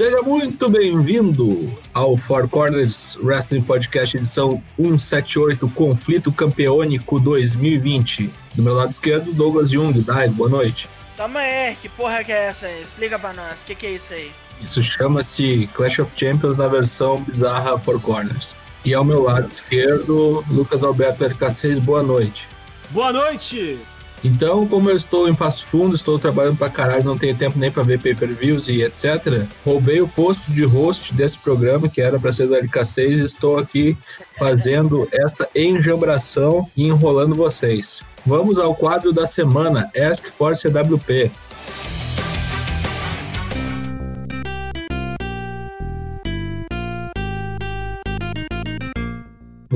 Seja 0.00 0.22
muito 0.22 0.66
bem-vindo 0.70 1.78
ao 1.92 2.16
Four 2.16 2.48
Corners 2.48 3.18
Wrestling 3.22 3.60
Podcast 3.60 4.16
edição 4.16 4.62
178 4.78 5.68
Conflito 5.68 6.32
Campeônico 6.32 7.20
2020. 7.20 8.30
Do 8.54 8.62
meu 8.62 8.72
lado 8.72 8.90
esquerdo, 8.92 9.30
Douglas 9.30 9.68
Jung. 9.68 10.00
Dai, 10.00 10.26
boa 10.30 10.48
noite. 10.48 10.88
Toma 11.18 11.38
aí, 11.38 11.76
que 11.76 11.90
porra 11.90 12.24
que 12.24 12.32
é 12.32 12.46
essa 12.46 12.64
aí? 12.64 12.82
Explica 12.82 13.18
pra 13.18 13.34
nós, 13.34 13.60
o 13.60 13.66
que, 13.66 13.74
que 13.74 13.86
é 13.88 13.90
isso 13.90 14.14
aí? 14.14 14.32
Isso 14.62 14.82
chama-se 14.82 15.68
Clash 15.74 15.98
of 15.98 16.10
Champions 16.16 16.56
na 16.56 16.66
versão 16.66 17.22
bizarra 17.22 17.78
Four 17.78 18.00
Corners. 18.00 18.56
E 18.82 18.94
ao 18.94 19.04
meu 19.04 19.20
lado 19.24 19.52
esquerdo, 19.52 20.42
Lucas 20.48 20.82
Alberto 20.82 21.24
LK6, 21.24 21.78
boa 21.78 22.02
noite. 22.02 22.48
Boa 22.88 23.12
noite! 23.12 23.78
Então, 24.22 24.66
como 24.66 24.90
eu 24.90 24.96
estou 24.96 25.28
em 25.28 25.34
Passo 25.34 25.64
Fundo, 25.66 25.94
estou 25.94 26.18
trabalhando 26.18 26.58
pra 26.58 26.68
caralho, 26.68 27.04
não 27.04 27.16
tenho 27.16 27.34
tempo 27.34 27.58
nem 27.58 27.70
pra 27.70 27.82
ver 27.82 28.00
pay-per-views 28.00 28.68
e 28.68 28.82
etc. 28.82 29.46
Roubei 29.64 30.00
o 30.00 30.08
posto 30.08 30.52
de 30.52 30.64
host 30.64 31.14
desse 31.14 31.38
programa, 31.38 31.88
que 31.88 32.02
era 32.02 32.18
para 32.18 32.32
ser 32.32 32.46
do 32.46 32.54
LK6, 32.54 33.08
e 33.08 33.24
estou 33.24 33.58
aqui 33.58 33.96
fazendo 34.38 35.08
esta 35.10 35.48
enjambração 35.56 36.68
e 36.76 36.86
enrolando 36.86 37.34
vocês. 37.34 38.04
Vamos 38.26 38.58
ao 38.58 38.74
quadro 38.74 39.12
da 39.12 39.24
semana, 39.24 39.90
Ask 39.96 40.26
for 40.36 40.54
CWP. 40.54 41.30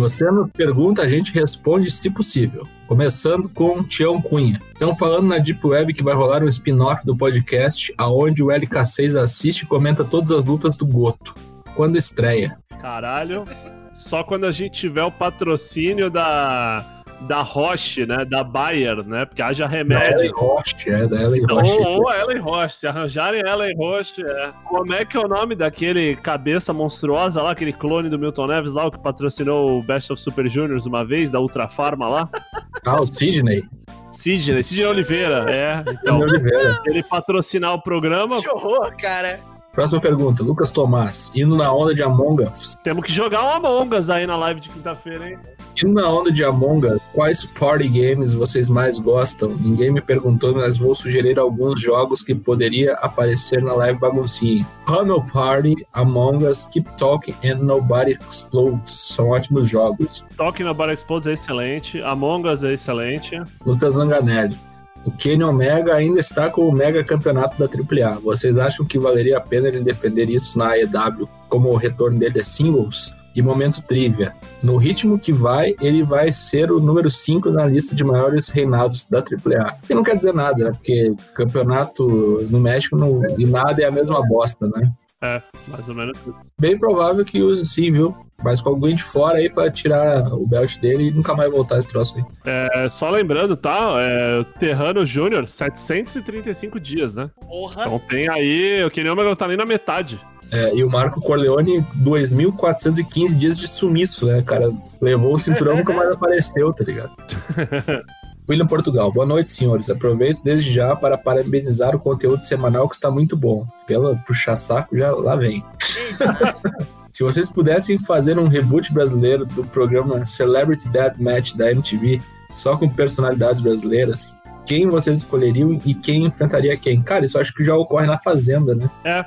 Você 0.05 0.31
nos 0.31 0.51
pergunta, 0.53 1.01
a 1.01 1.09
gente 1.09 1.33
responde 1.33 1.91
se 1.91 2.11
possível. 2.11 2.69
Começando 2.87 3.49
com 3.49 3.83
Tião 3.83 4.21
Cunha. 4.21 4.61
Estão 4.71 4.95
falando 4.95 5.29
na 5.29 5.39
Deep 5.39 5.67
Web 5.67 5.95
que 5.95 6.03
vai 6.03 6.15
rolar 6.15 6.43
um 6.43 6.47
spin-off 6.47 7.07
do 7.07 7.17
podcast, 7.17 7.91
aonde 7.97 8.43
o 8.43 8.49
LK6 8.49 9.19
assiste 9.19 9.63
e 9.63 9.67
comenta 9.67 10.05
todas 10.05 10.31
as 10.31 10.45
lutas 10.45 10.77
do 10.77 10.85
Goto. 10.85 11.35
Quando 11.75 11.97
estreia? 11.97 12.59
Caralho. 12.83 13.47
Só 13.95 14.23
quando 14.23 14.45
a 14.45 14.53
gente 14.53 14.79
tiver 14.79 15.05
o 15.05 15.11
patrocínio 15.11 16.11
da 16.11 16.94
da 17.23 17.43
Roche, 17.43 18.07
né? 18.07 18.25
Da 18.25 18.45
Bayer, 18.45 19.05
né? 19.07 19.25
Porque 19.25 19.43
haja 19.43 19.67
remédio. 19.67 20.17
Da 20.17 20.23
Ellen 20.23 20.33
Roche, 20.33 20.91
é, 20.91 21.07
da 21.07 21.23
Ellen 21.23 21.47
Roche. 21.47 21.73
Ou, 21.73 22.03
ou 22.03 22.13
Ellen 22.13 22.41
Roche, 22.41 22.77
se 22.77 22.87
arranjarem 22.87 23.41
Ellen 23.41 23.77
Roche, 23.77 24.23
é. 24.23 24.51
Como 24.65 24.93
é 24.93 25.05
que 25.05 25.17
é 25.17 25.21
o 25.21 25.29
nome 25.29 25.55
daquele 25.55 26.17
cabeça 26.17 26.73
monstruosa 26.73 27.43
lá, 27.43 27.53
aquele 27.53 27.73
clone 27.73 28.09
do 28.09 28.19
Milton 28.19 28.47
Neves 28.47 28.73
lá, 28.73 28.87
o 28.87 28.91
que 28.91 28.99
patrocinou 28.99 29.79
o 29.79 29.83
Best 29.83 30.13
of 30.13 30.21
Super 30.21 30.49
Juniors 30.49 30.87
uma 30.87 31.05
vez, 31.05 31.31
da 31.31 31.41
Ultra 31.41 31.69
Pharma 31.69 32.09
lá? 32.09 32.29
ah, 32.85 33.01
o 33.01 33.07
Sidney. 33.07 33.63
Sidney, 34.11 34.63
Sidney 34.63 34.87
Oliveira, 34.87 35.47
é. 35.51 35.83
Então, 35.89 36.21
Oliveira. 36.21 36.75
se 36.75 36.91
ele 36.91 37.03
patrocinar 37.03 37.75
o 37.75 37.83
programa. 37.83 38.41
Que 38.41 38.49
horror, 38.49 38.95
cara. 38.97 39.41
Próxima 39.73 40.01
pergunta, 40.01 40.43
Lucas 40.45 40.71
Tomás. 40.71 41.33
Indo 41.35 41.57
na 41.57 41.73
onda 41.73 41.93
de 41.93 42.03
Among 42.03 42.45
Us. 42.45 42.77
Temos 42.85 43.05
que 43.05 43.13
jogar 43.13 43.43
um 43.43 43.49
Among 43.49 43.97
Us 43.97 44.09
aí 44.09 44.25
na 44.25 44.37
live 44.37 44.61
de 44.61 44.69
quinta-feira, 44.69 45.31
hein? 45.31 45.39
Indo 45.83 45.95
na 45.95 46.09
onda 46.09 46.31
de 46.31 46.45
Among 46.45 46.87
Us, 46.87 47.01
quais 47.13 47.45
party 47.45 47.89
games 47.89 48.33
vocês 48.33 48.69
mais 48.69 48.99
gostam? 48.99 49.57
Ninguém 49.61 49.91
me 49.91 50.01
perguntou, 50.01 50.55
mas 50.55 50.79
vou 50.79 50.95
sugerir 50.95 51.39
alguns 51.39 51.81
jogos 51.81 52.23
que 52.23 52.35
poderia 52.35 52.95
aparecer 52.95 53.61
na 53.61 53.75
live 53.75 53.99
baguncinha. 53.99 54.65
Pummel 54.87 55.25
Party, 55.33 55.75
Among 55.93 56.47
Us, 56.47 56.69
Keep 56.71 56.97
Talking 56.97 57.35
and 57.45 57.57
Nobody 57.57 58.13
Explodes. 58.13 58.93
São 58.93 59.31
ótimos 59.31 59.69
jogos. 59.69 60.25
Talking 60.37 60.63
Nobody 60.63 60.95
Explodes 60.95 61.27
é 61.27 61.33
excelente. 61.33 62.01
Among 62.03 62.49
Us 62.49 62.63
é 62.63 62.73
excelente. 62.73 63.41
Lucas 63.67 63.95
Zanganelli. 63.95 64.57
O 65.05 65.11
Kenny 65.11 65.45
Omega 65.45 65.95
ainda 65.95 66.19
está 66.21 66.49
com 66.49 66.67
o 66.67 66.73
mega 66.73 67.05
campeonato 67.05 67.59
da 67.59 67.67
AAA. 67.67 68.21
Vocês 68.21 68.57
acham 68.57 68.87
que 68.87 68.99
valeria 68.99 69.37
a 69.37 69.41
pena 69.41 69.69
ele 69.69 69.83
defender 69.83 70.31
isso 70.31 70.57
na 70.57 70.71
AEW 70.71 71.29
como 71.49 71.69
o 71.69 71.77
retorno 71.77 72.19
dele 72.19 72.39
é 72.39 72.45
singles? 72.45 73.13
E 73.35 73.43
momento 73.43 73.83
trivia. 73.83 74.33
No 74.65 74.79
ritmo 74.79 75.19
que 75.19 75.31
vai, 75.31 75.77
ele 75.79 76.03
vai 76.03 76.33
ser 76.33 76.73
o 76.73 76.81
número 76.81 77.11
5 77.11 77.51
na 77.51 77.67
lista 77.67 77.95
de 77.95 78.03
maiores 78.03 78.49
reinados 78.49 79.07
da 79.07 79.19
AAA. 79.19 79.77
E 79.91 79.95
não 79.95 80.03
quer 80.03 80.17
dizer 80.17 80.33
nada, 80.33 80.65
né? 80.65 80.71
Porque 80.71 81.15
campeonato 81.35 82.07
no 82.49 82.59
México 82.59 82.97
não, 82.97 83.23
e 83.39 83.45
nada 83.45 83.83
é 83.83 83.85
a 83.85 83.91
mesma 83.91 84.27
bosta, 84.27 84.67
né? 84.75 84.91
É, 85.23 85.43
mais 85.69 85.87
ou 85.87 85.95
menos 85.95 86.17
isso. 86.19 86.51
Bem 86.59 86.79
provável 86.79 87.27
que 87.27 87.43
use 87.43 87.67
sim, 87.67 87.93
viu? 87.93 88.17
Mas 88.43 88.63
com 88.63 88.71
alguém 88.71 88.97
de 88.97 89.03
fora 89.03 89.37
aí 89.37 89.51
pra 89.51 89.71
tirar 89.71 90.33
o 90.33 90.47
belt 90.47 90.79
dele 90.79 91.09
e 91.09 91.11
nunca 91.11 91.35
mais 91.35 91.51
voltar 91.51 91.79
esse 91.79 91.89
troço 91.89 92.17
aí. 92.17 92.25
É, 92.47 92.89
só 92.89 93.11
lembrando, 93.11 93.57
tá? 93.57 93.97
É, 93.99 94.45
Terrano 94.59 95.05
Júnior, 95.05 95.47
735 95.47 96.81
dias, 96.81 97.17
né? 97.17 97.31
Porra. 97.47 97.83
Então 97.83 97.99
tem 97.99 98.31
aí, 98.31 98.83
o 98.83 98.91
Kenny 98.91 99.11
Omega 99.11 99.29
não 99.29 99.37
tá 99.37 99.47
nem 99.47 99.59
na 99.59 99.67
metade. 99.67 100.19
É, 100.53 100.75
e 100.75 100.85
o 100.85 100.91
Marco 100.91 101.21
Corleone, 101.21 101.85
2.415 102.03 103.37
dias 103.37 103.59
de 103.59 103.67
sumiço, 103.67 104.27
né, 104.27 104.43
cara? 104.43 104.73
Levou 105.01 105.35
o 105.35 105.39
cinturão 105.39 105.75
e 105.75 105.79
nunca 105.79 105.93
mais 105.93 106.11
apareceu, 106.11 106.73
tá 106.73 106.85
ligado? 106.85 107.13
William 108.49 108.67
Portugal, 108.67 109.11
boa 109.11 109.25
noite, 109.25 109.53
senhores. 109.53 109.89
Aproveito 109.89 110.41
desde 110.45 110.71
já 110.71 110.95
para 110.95 111.17
parabenizar 111.17 111.97
o 111.97 111.99
conteúdo 111.99 112.45
semanal 112.45 112.89
que 112.89 112.95
está 112.95 113.11
muito 113.11 113.37
bom. 113.37 113.67
Pela 113.87 114.17
puxar 114.17 114.55
saco, 114.57 114.97
já 114.97 115.11
lá 115.13 115.35
vem. 115.35 115.65
Se 117.11 117.23
vocês 117.23 117.49
pudessem 117.49 117.99
fazer 117.99 118.39
um 118.39 118.49
reboot 118.49 118.93
brasileiro 118.93 119.47
do 119.47 119.65
programa 119.65 120.27
Celebrity 120.27 120.89
Deathmatch 120.89 121.55
da 121.55 121.71
MTV, 121.71 122.21
só 122.55 122.77
com 122.77 122.89
personalidades 122.89 123.61
brasileiras, 123.61 124.37
quem 124.67 124.89
vocês 124.89 125.21
escolheriam 125.21 125.81
e 125.85 125.95
quem 125.95 126.25
enfrentaria 126.25 126.77
quem? 126.77 127.03
Cara, 127.03 127.25
isso 127.25 127.39
acho 127.39 127.55
que 127.55 127.65
já 127.65 127.77
ocorre 127.77 128.07
na 128.07 128.19
Fazenda, 128.19 128.75
né? 128.75 128.91
É, 129.05 129.25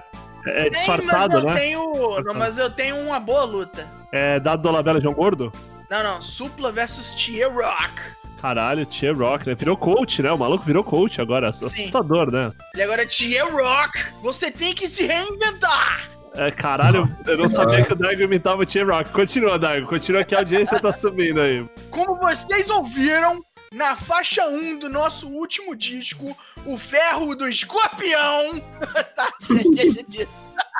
é 0.47 0.69
disfarçado, 0.69 1.35
mas 1.35 1.43
eu 1.43 1.49
né? 1.49 1.55
Tenho, 1.55 2.21
não, 2.23 2.33
mas 2.33 2.57
eu 2.57 2.69
tenho 2.69 2.95
uma 2.97 3.19
boa 3.19 3.43
luta. 3.43 3.87
É 4.11 4.39
dado 4.39 4.61
do 4.61 4.71
Labela 4.71 5.01
João 5.01 5.13
Gordo? 5.13 5.51
Não, 5.89 6.03
não. 6.03 6.21
Supla 6.21 6.71
versus 6.71 7.15
Tia 7.15 7.47
Rock. 7.49 8.01
Caralho, 8.41 8.85
Tia 8.85 9.13
Rock, 9.13 9.47
né? 9.47 9.55
Virou 9.55 9.75
coach, 9.75 10.21
né? 10.21 10.31
O 10.31 10.37
maluco 10.37 10.63
virou 10.63 10.83
coach 10.83 11.19
agora. 11.19 11.49
Assustador, 11.49 12.31
né? 12.31 12.49
Ele 12.73 12.83
agora 12.83 13.03
é 13.03 13.05
Tia 13.05 13.43
Rock. 13.45 14.05
Você 14.21 14.51
tem 14.51 14.73
que 14.73 14.87
se 14.87 15.05
reinventar. 15.05 16.09
É, 16.35 16.51
caralho, 16.51 17.09
eu 17.25 17.35
não 17.35 17.49
sabia 17.49 17.83
que 17.83 17.93
o 17.93 17.95
Daigo 17.95 18.21
imitava 18.21 18.61
o 18.61 18.65
Tia 18.65 18.85
Rock. 18.85 19.09
Continua, 19.11 19.57
Daigo. 19.57 19.87
Continua 19.87 20.23
que 20.23 20.35
a 20.35 20.39
audiência 20.39 20.79
tá 20.79 20.91
subindo 20.91 21.41
aí. 21.41 21.67
Como 21.89 22.15
vocês 22.19 22.69
ouviram, 22.69 23.41
na 23.73 23.95
faixa 23.95 24.47
1 24.47 24.79
do 24.79 24.89
nosso 24.89 25.27
último 25.27 25.75
disco, 25.75 26.37
o 26.65 26.77
ferro 26.77 27.35
do 27.35 27.47
escorpião. 27.47 28.61
tá, 29.15 29.31
deixa 29.75 30.03
disso. 30.03 30.29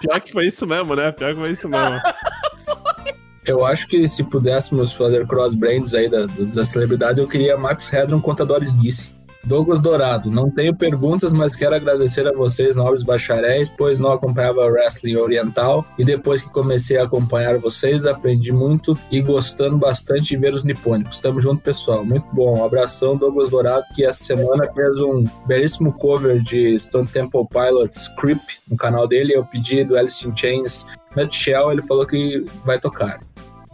Pior 0.01 0.21
que 0.21 0.31
foi 0.31 0.47
isso 0.47 0.65
mesmo, 0.65 0.95
né? 0.95 1.11
Pior 1.11 1.33
que 1.33 1.39
foi 1.39 1.51
isso 1.51 1.67
mesmo. 1.67 1.97
Eu 3.45 3.65
acho 3.65 3.87
que 3.87 4.05
se 4.09 4.25
pudéssemos 4.25 4.93
fazer 4.93 5.25
cross-brands 5.25 5.93
aí 5.93 6.09
da, 6.09 6.25
da 6.25 6.65
celebridade, 6.65 7.21
eu 7.21 7.27
queria 7.29 7.55
Max 7.55 7.93
Hedron 7.93 8.19
contra 8.19 8.45
Doris 8.45 8.77
Disse. 8.77 9.15
Douglas 9.47 9.79
Dourado, 9.79 10.29
não 10.29 10.51
tenho 10.51 10.75
perguntas, 10.75 11.31
mas 11.31 11.55
quero 11.55 11.73
agradecer 11.73 12.27
a 12.27 12.33
vocês, 12.33 12.75
nobres 12.75 13.01
bacharéis, 13.01 13.69
pois 13.69 13.97
não 13.97 14.11
acompanhava 14.11 14.65
wrestling 14.69 15.15
oriental 15.15 15.85
e 15.97 16.03
depois 16.03 16.41
que 16.41 16.49
comecei 16.49 16.97
a 16.97 17.03
acompanhar 17.03 17.57
vocês, 17.57 18.05
aprendi 18.05 18.51
muito 18.51 18.97
e 19.09 19.21
gostando 19.21 19.77
bastante 19.77 20.25
de 20.25 20.37
ver 20.37 20.53
os 20.53 20.65
nipônicos. 20.65 21.19
Tamo 21.19 21.39
junto, 21.39 21.61
pessoal. 21.61 22.03
Muito 22.03 22.27
bom. 22.33 22.59
Um 22.59 22.65
abração, 22.65 23.15
Douglas 23.15 23.49
Dourado, 23.49 23.85
que 23.95 24.05
essa 24.05 24.21
semana 24.21 24.69
fez 24.73 24.99
um 24.99 25.23
belíssimo 25.45 25.93
cover 25.93 26.41
de 26.43 26.77
Stone 26.77 27.07
Temple 27.07 27.47
Pilots 27.49 28.09
Creep 28.19 28.41
no 28.69 28.75
canal 28.75 29.07
dele. 29.07 29.33
Eu 29.33 29.45
pedi 29.45 29.85
do 29.85 29.95
Alice 29.95 30.27
in 30.27 30.35
Chains 30.35 30.85
Nutshell, 31.15 31.71
ele 31.71 31.83
falou 31.83 32.05
que 32.05 32.43
vai 32.65 32.77
tocar. 32.77 33.21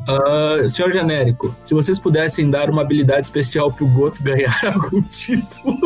Uh, 0.08 0.70
senhor 0.70 0.92
genérico, 0.92 1.56
se 1.64 1.74
vocês 1.74 1.98
pudessem 2.00 2.50
dar 2.50 2.70
uma 2.70 2.82
habilidade 2.82 3.22
especial 3.22 3.72
pro 3.72 3.88
Goto 3.88 4.22
ganhar 4.22 4.54
algum 4.74 5.02
título. 5.02 5.80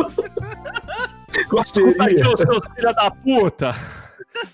Qual 1.48 1.62
Escuta 1.62 2.04
aqui, 2.04 2.18
seus 2.18 2.66
filha 2.74 2.92
da 2.92 3.10
puta. 3.10 3.76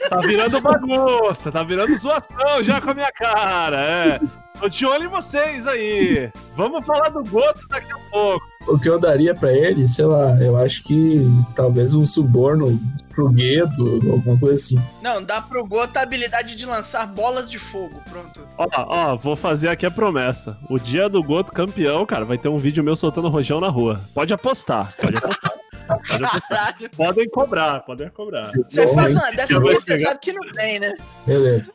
Tá 0.09 0.21
virando 0.21 0.61
bagunça, 0.61 1.53
tá 1.53 1.62
virando 1.62 1.97
zoação 1.97 2.62
já 2.62 2.81
com 2.81 2.91
a 2.91 2.94
minha 2.94 3.12
cara, 3.12 3.76
é. 3.81 4.21
Tô 4.59 4.69
de 4.69 4.87
olho 4.87 5.05
em 5.05 5.09
vocês 5.09 5.67
aí. 5.67 6.31
Vamos 6.55 6.87
falar 6.87 7.09
do 7.09 7.25
Goto 7.25 7.67
daqui 7.69 7.93
a 7.93 7.99
pouco. 8.11 8.44
O 8.69 8.79
que 8.79 8.88
eu 8.88 8.99
daria 8.99 9.35
pra 9.35 9.53
ele, 9.53 9.87
sei 9.87 10.06
lá, 10.06 10.41
eu 10.41 10.56
acho 10.56 10.82
que 10.85 11.21
talvez 11.55 11.93
um 11.93 12.06
suborno 12.06 12.81
pro 13.11 13.29
Gueto, 13.31 14.00
alguma 14.11 14.38
coisa 14.38 14.55
assim. 14.55 14.79
Não, 15.03 15.23
dá 15.23 15.43
pro 15.43 15.67
Goto 15.67 15.97
a 15.99 16.03
habilidade 16.03 16.55
de 16.55 16.65
lançar 16.65 17.06
bolas 17.06 17.50
de 17.50 17.59
fogo. 17.59 18.00
Pronto. 18.09 18.47
Ó, 18.56 18.67
ó, 18.73 19.17
vou 19.17 19.37
fazer 19.37 19.69
aqui 19.69 19.85
a 19.85 19.91
promessa. 19.91 20.56
O 20.71 20.79
dia 20.79 21.09
do 21.09 21.23
Goto 21.23 21.53
campeão, 21.53 22.06
cara, 22.06 22.25
vai 22.25 22.38
ter 22.38 22.49
um 22.49 22.56
vídeo 22.56 22.85
meu 22.85 22.97
soltando 22.97 23.29
rojão 23.29 23.61
na 23.61 23.69
rua. 23.69 24.00
Pode 24.15 24.32
apostar, 24.32 24.94
pode 24.97 25.17
apostar. 25.17 25.53
Caralho. 26.08 26.90
Podem 26.96 27.28
cobrar, 27.28 27.81
podem 27.81 28.08
cobrar. 28.10 28.52
Você 28.66 28.86
Bom, 28.86 28.94
faz 28.94 29.14
uma 29.14 29.31
dessa 29.32 29.60
vez, 29.60 29.75
você 29.81 29.84
pegar. 29.84 30.08
sabe 30.08 30.20
que 30.20 30.32
não 30.32 30.52
tem, 30.52 30.78
né? 30.78 30.94
Beleza. 31.26 31.72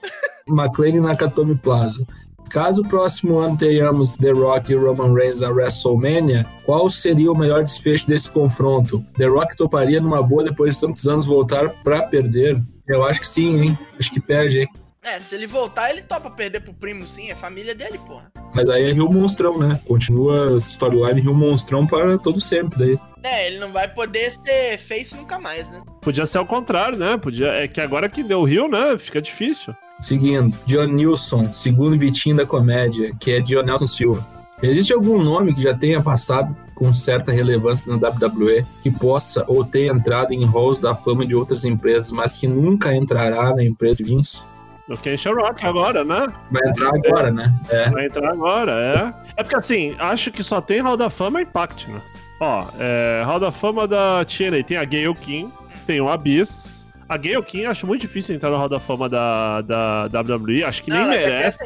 McLean 0.47 1.01
Nakatomi 1.01 1.55
Plaza. 1.55 2.05
Caso 2.49 2.81
o 2.81 2.87
próximo 2.87 3.37
ano 3.37 3.55
tenhamos 3.55 4.17
The 4.17 4.31
Rock 4.31 4.71
e 4.71 4.75
Roman 4.75 5.13
Reigns 5.13 5.41
na 5.41 5.49
WrestleMania, 5.49 6.47
qual 6.65 6.89
seria 6.89 7.31
o 7.31 7.37
melhor 7.37 7.63
desfecho 7.63 8.07
desse 8.07 8.29
confronto? 8.31 9.05
The 9.17 9.27
Rock 9.27 9.55
toparia 9.55 10.01
numa 10.01 10.23
boa 10.23 10.43
depois 10.43 10.73
de 10.73 10.81
tantos 10.81 11.07
anos 11.07 11.27
voltar 11.27 11.69
pra 11.83 12.01
perder? 12.03 12.59
Eu 12.87 13.05
acho 13.05 13.19
que 13.21 13.27
sim, 13.27 13.61
hein? 13.61 13.77
Acho 13.99 14.11
que 14.11 14.19
perde, 14.19 14.61
hein? 14.61 14.67
É, 15.03 15.19
se 15.19 15.33
ele 15.35 15.47
voltar, 15.47 15.89
ele 15.89 16.01
topa 16.01 16.29
perder 16.29 16.61
pro 16.61 16.73
primo, 16.73 17.07
sim. 17.07 17.29
É 17.31 17.35
família 17.35 17.73
dele, 17.73 17.97
porra. 17.99 18.31
Mas 18.53 18.67
aí 18.69 18.89
é 18.89 18.91
Rio 18.91 19.09
Monstrão, 19.09 19.57
né? 19.57 19.79
Continua 19.85 20.55
a 20.55 20.57
storyline 20.57 21.21
Rio 21.21 21.33
Monstrão 21.33 21.87
para 21.87 22.17
todo 22.17 22.41
sempre 22.41 22.77
daí. 22.77 22.99
É, 23.23 23.47
ele 23.47 23.59
não 23.59 23.71
vai 23.71 23.87
poder 23.87 24.31
ser 24.31 24.77
face 24.77 25.15
nunca 25.15 25.39
mais, 25.39 25.69
né? 25.69 25.81
Podia 26.01 26.25
ser 26.25 26.37
ao 26.37 26.45
contrário, 26.45 26.97
né? 26.97 27.17
Podia... 27.17 27.47
É 27.47 27.67
que 27.67 27.79
agora 27.79 28.09
que 28.09 28.23
deu 28.23 28.41
o 28.41 28.45
Rio, 28.45 28.67
né? 28.67 28.97
Fica 28.97 29.21
difícil. 29.21 29.73
Seguindo, 29.99 30.55
John 30.65 30.85
Nilson, 30.85 31.51
segundo 31.51 31.97
Vitinho 31.97 32.35
da 32.37 32.45
comédia, 32.45 33.13
que 33.19 33.31
é 33.31 33.41
John 33.41 33.63
Nelson 33.63 33.87
Silva. 33.87 34.25
Existe 34.61 34.93
algum 34.93 35.21
nome 35.21 35.53
que 35.53 35.61
já 35.61 35.73
tenha 35.73 36.01
passado 36.01 36.55
com 36.75 36.93
certa 36.93 37.31
relevância 37.31 37.95
na 37.95 38.09
WWE 38.09 38.65
que 38.81 38.89
possa 38.89 39.43
ou 39.47 39.63
tenha 39.65 39.91
entrado 39.91 40.33
em 40.33 40.45
halls 40.45 40.79
da 40.79 40.95
fama 40.95 41.25
de 41.25 41.35
outras 41.35 41.65
empresas, 41.65 42.11
mas 42.11 42.33
que 42.33 42.47
nunca 42.47 42.93
entrará 42.93 43.53
na 43.53 43.63
empresa 43.63 43.97
de 43.97 44.03
Vince? 44.03 44.43
O 44.89 44.97
Ken 44.97 45.15
Rock 45.35 45.65
agora, 45.65 46.03
né? 46.03 46.27
Vai 46.49 46.67
entrar 46.67 46.89
agora, 46.89 47.31
né? 47.31 47.53
É. 47.69 47.89
Vai 47.91 48.05
entrar 48.07 48.31
agora, 48.31 48.71
é. 48.71 49.31
É 49.37 49.43
porque 49.43 49.55
assim, 49.55 49.95
acho 49.99 50.31
que 50.31 50.41
só 50.41 50.59
tem 50.59 50.81
Hall 50.81 50.97
da 50.97 51.11
Fama 51.11 51.41
Impact, 51.41 51.89
né? 51.91 52.01
Ó, 52.39 52.65
é, 52.79 53.21
Hall 53.23 53.39
da 53.39 53.51
Fama 53.51 53.87
da 53.87 54.25
TNA 54.25 54.63
tem 54.63 54.77
a 54.77 54.83
Gayle 54.83 55.13
King, 55.13 55.53
tem 55.85 56.01
o 56.01 56.09
Abyss. 56.09 56.87
A 57.07 57.17
Gayle 57.17 57.43
King 57.43 57.67
acho 57.67 57.85
muito 57.85 58.01
difícil 58.01 58.35
entrar 58.35 58.49
na 58.49 58.57
Hall 58.57 58.69
da 58.69 58.79
Fama 58.79 59.07
da, 59.07 59.61
da 59.61 60.05
WWE, 60.05 60.63
acho 60.63 60.81
que 60.81 60.89
nem 60.89 61.07
merece. 61.07 61.59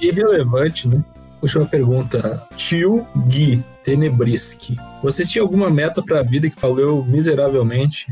Irrelevante, 0.00 0.88
né? 0.88 1.04
Última 1.42 1.66
pergunta. 1.66 2.42
Tio 2.56 3.06
Gui 3.28 3.62
Tenebriski. 3.82 4.78
Você 5.02 5.24
tinha 5.24 5.42
alguma 5.42 5.68
meta 5.68 6.02
pra 6.02 6.22
vida 6.22 6.48
que 6.48 6.58
falhou 6.58 7.04
miseravelmente? 7.04 8.06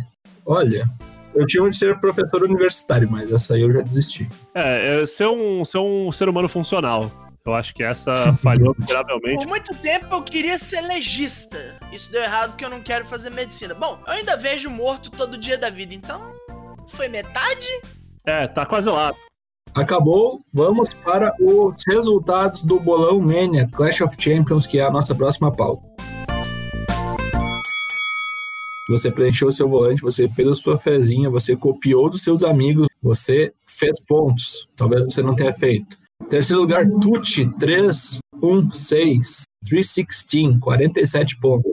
Olha, 0.44 0.84
eu 1.34 1.46
tinha 1.46 1.68
de 1.68 1.76
ser 1.76 1.98
professor 2.00 2.42
universitário, 2.42 3.08
mas 3.10 3.30
essa 3.32 3.54
aí 3.54 3.62
eu 3.62 3.72
já 3.72 3.80
desisti. 3.80 4.28
É, 4.54 5.02
é 5.02 5.06
ser 5.06 5.28
um, 5.28 5.64
ser 5.64 5.78
um 5.78 6.10
ser 6.12 6.28
humano 6.28 6.48
funcional. 6.48 7.10
Eu 7.44 7.54
acho 7.54 7.74
que 7.74 7.82
essa 7.82 8.12
falhou 8.42 8.74
miseravelmente. 8.78 9.44
Por 9.44 9.48
muito 9.48 9.74
tempo 9.74 10.14
eu 10.14 10.22
queria 10.22 10.58
ser 10.58 10.80
legista. 10.82 11.58
Isso 11.92 12.10
deu 12.12 12.22
errado 12.22 12.50
porque 12.50 12.64
eu 12.64 12.70
não 12.70 12.80
quero 12.80 13.04
fazer 13.04 13.30
medicina. 13.30 13.74
Bom, 13.74 13.98
eu 14.06 14.12
ainda 14.12 14.36
vejo 14.36 14.70
morto 14.70 15.10
todo 15.10 15.36
dia 15.36 15.58
da 15.58 15.70
vida, 15.70 15.94
então 15.94 16.20
foi 16.88 17.08
metade? 17.08 17.66
É, 18.24 18.46
tá 18.46 18.64
quase 18.64 18.88
lá. 18.88 19.12
Acabou, 19.74 20.44
vamos 20.52 20.92
para 20.92 21.34
os 21.40 21.82
resultados 21.88 22.62
do 22.62 22.78
Bolão 22.78 23.20
Mania 23.20 23.66
Clash 23.72 24.02
of 24.02 24.14
Champions, 24.18 24.66
que 24.66 24.78
é 24.78 24.84
a 24.84 24.90
nossa 24.90 25.14
próxima 25.14 25.50
pauta. 25.50 25.91
Você 28.92 29.10
preencheu 29.10 29.48
o 29.48 29.52
seu 29.52 29.66
volante, 29.66 30.02
você 30.02 30.28
fez 30.28 30.46
a 30.48 30.54
sua 30.54 30.76
fezinha, 30.76 31.30
você 31.30 31.56
copiou 31.56 32.10
dos 32.10 32.22
seus 32.22 32.44
amigos, 32.44 32.86
você 33.02 33.50
fez 33.66 34.04
pontos. 34.04 34.68
Talvez 34.76 35.06
você 35.06 35.22
não 35.22 35.34
tenha 35.34 35.52
feito. 35.52 35.98
Terceiro 36.28 36.60
lugar, 36.60 36.86
Tucci, 37.00 37.50
3, 37.58 38.18
1, 38.42 38.70
6, 38.70 39.42
316, 39.66 40.60
47 40.60 41.40
pontos. 41.40 41.72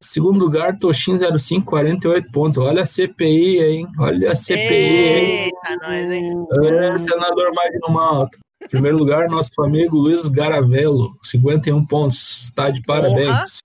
Segundo 0.00 0.38
lugar, 0.38 0.78
Toshin 0.78 1.16
05, 1.18 1.66
48 1.66 2.30
pontos. 2.30 2.58
Olha 2.58 2.82
a 2.82 2.86
CPI, 2.86 3.60
hein? 3.62 3.88
Olha 3.98 4.30
a 4.30 4.36
CPI, 4.36 4.62
hein? 4.62 5.44
Eita, 5.44 5.76
nós, 5.82 6.10
hein? 6.10 6.46
É, 6.64 6.96
senador 6.96 7.52
Magno 7.52 7.90
Malta. 7.90 8.38
Primeiro 8.70 8.96
lugar, 8.96 9.28
nosso 9.28 9.60
amigo 9.62 9.98
Luiz 9.98 10.28
Garavello, 10.28 11.10
51 11.24 11.84
pontos. 11.84 12.44
Está 12.44 12.70
de 12.70 12.80
parabéns. 12.82 13.58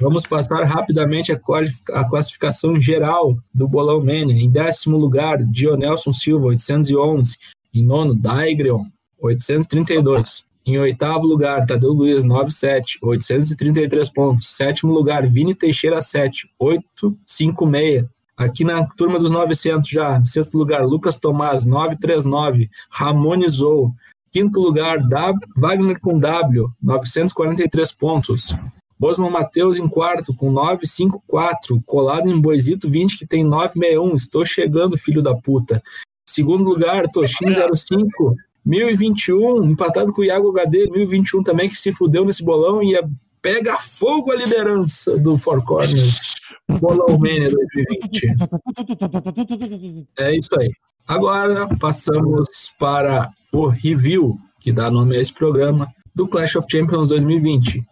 Vamos 0.00 0.26
passar 0.26 0.64
rapidamente 0.64 1.30
a, 1.30 2.04
classificação 2.08 2.80
geral 2.80 3.36
do 3.52 3.68
Bolão 3.68 4.00
Mania. 4.00 4.34
Em 4.34 4.50
décimo 4.50 4.96
lugar, 4.96 5.38
Dionelson 5.38 6.12
Silva, 6.12 6.46
811. 6.46 7.36
Em 7.74 7.84
nono, 7.84 8.14
Daigreon, 8.14 8.82
832. 9.20 10.44
Em 10.64 10.78
oitavo 10.78 11.26
lugar, 11.26 11.66
Tadeu 11.66 11.92
Luiz, 11.92 12.24
97, 12.24 12.98
833 13.02 14.08
pontos. 14.08 14.48
Sétimo 14.48 14.92
lugar, 14.92 15.28
Vini 15.28 15.54
Teixeira, 15.54 16.00
7, 16.00 16.50
856. 16.58 18.06
Aqui 18.36 18.64
na 18.64 18.86
turma 18.96 19.18
dos 19.18 19.30
900 19.30 19.86
já. 19.86 20.24
Sexto 20.24 20.56
lugar, 20.56 20.82
Lucas 20.86 21.18
Tomás, 21.18 21.66
939. 21.66 22.70
Ramonizou. 22.90 23.92
Quinto 24.32 24.60
lugar, 24.60 24.98
w, 24.98 25.38
Wagner 25.56 25.98
com 26.00 26.18
W, 26.18 26.70
943 26.80 27.92
pontos. 27.92 28.54
Bosman 29.00 29.30
Matheus 29.30 29.78
em 29.78 29.88
quarto, 29.88 30.34
com 30.34 30.52
954. 30.52 31.82
Colado 31.86 32.28
em 32.28 32.38
Boisito 32.38 32.86
20, 32.86 33.16
que 33.16 33.26
tem 33.26 33.42
961. 33.42 34.14
Estou 34.14 34.44
chegando, 34.44 34.98
filho 34.98 35.22
da 35.22 35.34
puta. 35.34 35.82
Segundo 36.28 36.68
lugar, 36.68 37.08
Toshin 37.08 37.54
05, 37.74 38.36
1021, 38.62 39.64
empatado 39.64 40.12
com 40.12 40.20
o 40.20 40.24
Iago 40.24 40.50
HD, 40.50 40.90
1021 40.90 41.42
também, 41.42 41.66
que 41.66 41.76
se 41.76 41.94
fudeu 41.94 42.26
nesse 42.26 42.44
bolão 42.44 42.82
e 42.82 42.94
pega 43.40 43.78
fogo 43.78 44.32
a 44.32 44.36
liderança 44.36 45.16
do 45.16 45.38
Four 45.38 45.64
Corners. 45.64 46.34
Bolão 46.78 47.18
Mania 47.18 47.50
2020. 47.50 48.26
É 50.18 50.36
isso 50.36 50.50
aí. 50.60 50.68
Agora 51.08 51.66
passamos 51.78 52.70
para 52.78 53.30
o 53.50 53.66
review, 53.66 54.38
que 54.60 54.70
dá 54.70 54.90
nome 54.90 55.16
a 55.16 55.20
esse 55.20 55.32
programa, 55.32 55.88
do 56.14 56.28
Clash 56.28 56.56
of 56.56 56.66
Champions 56.70 57.08
2020. 57.08 57.82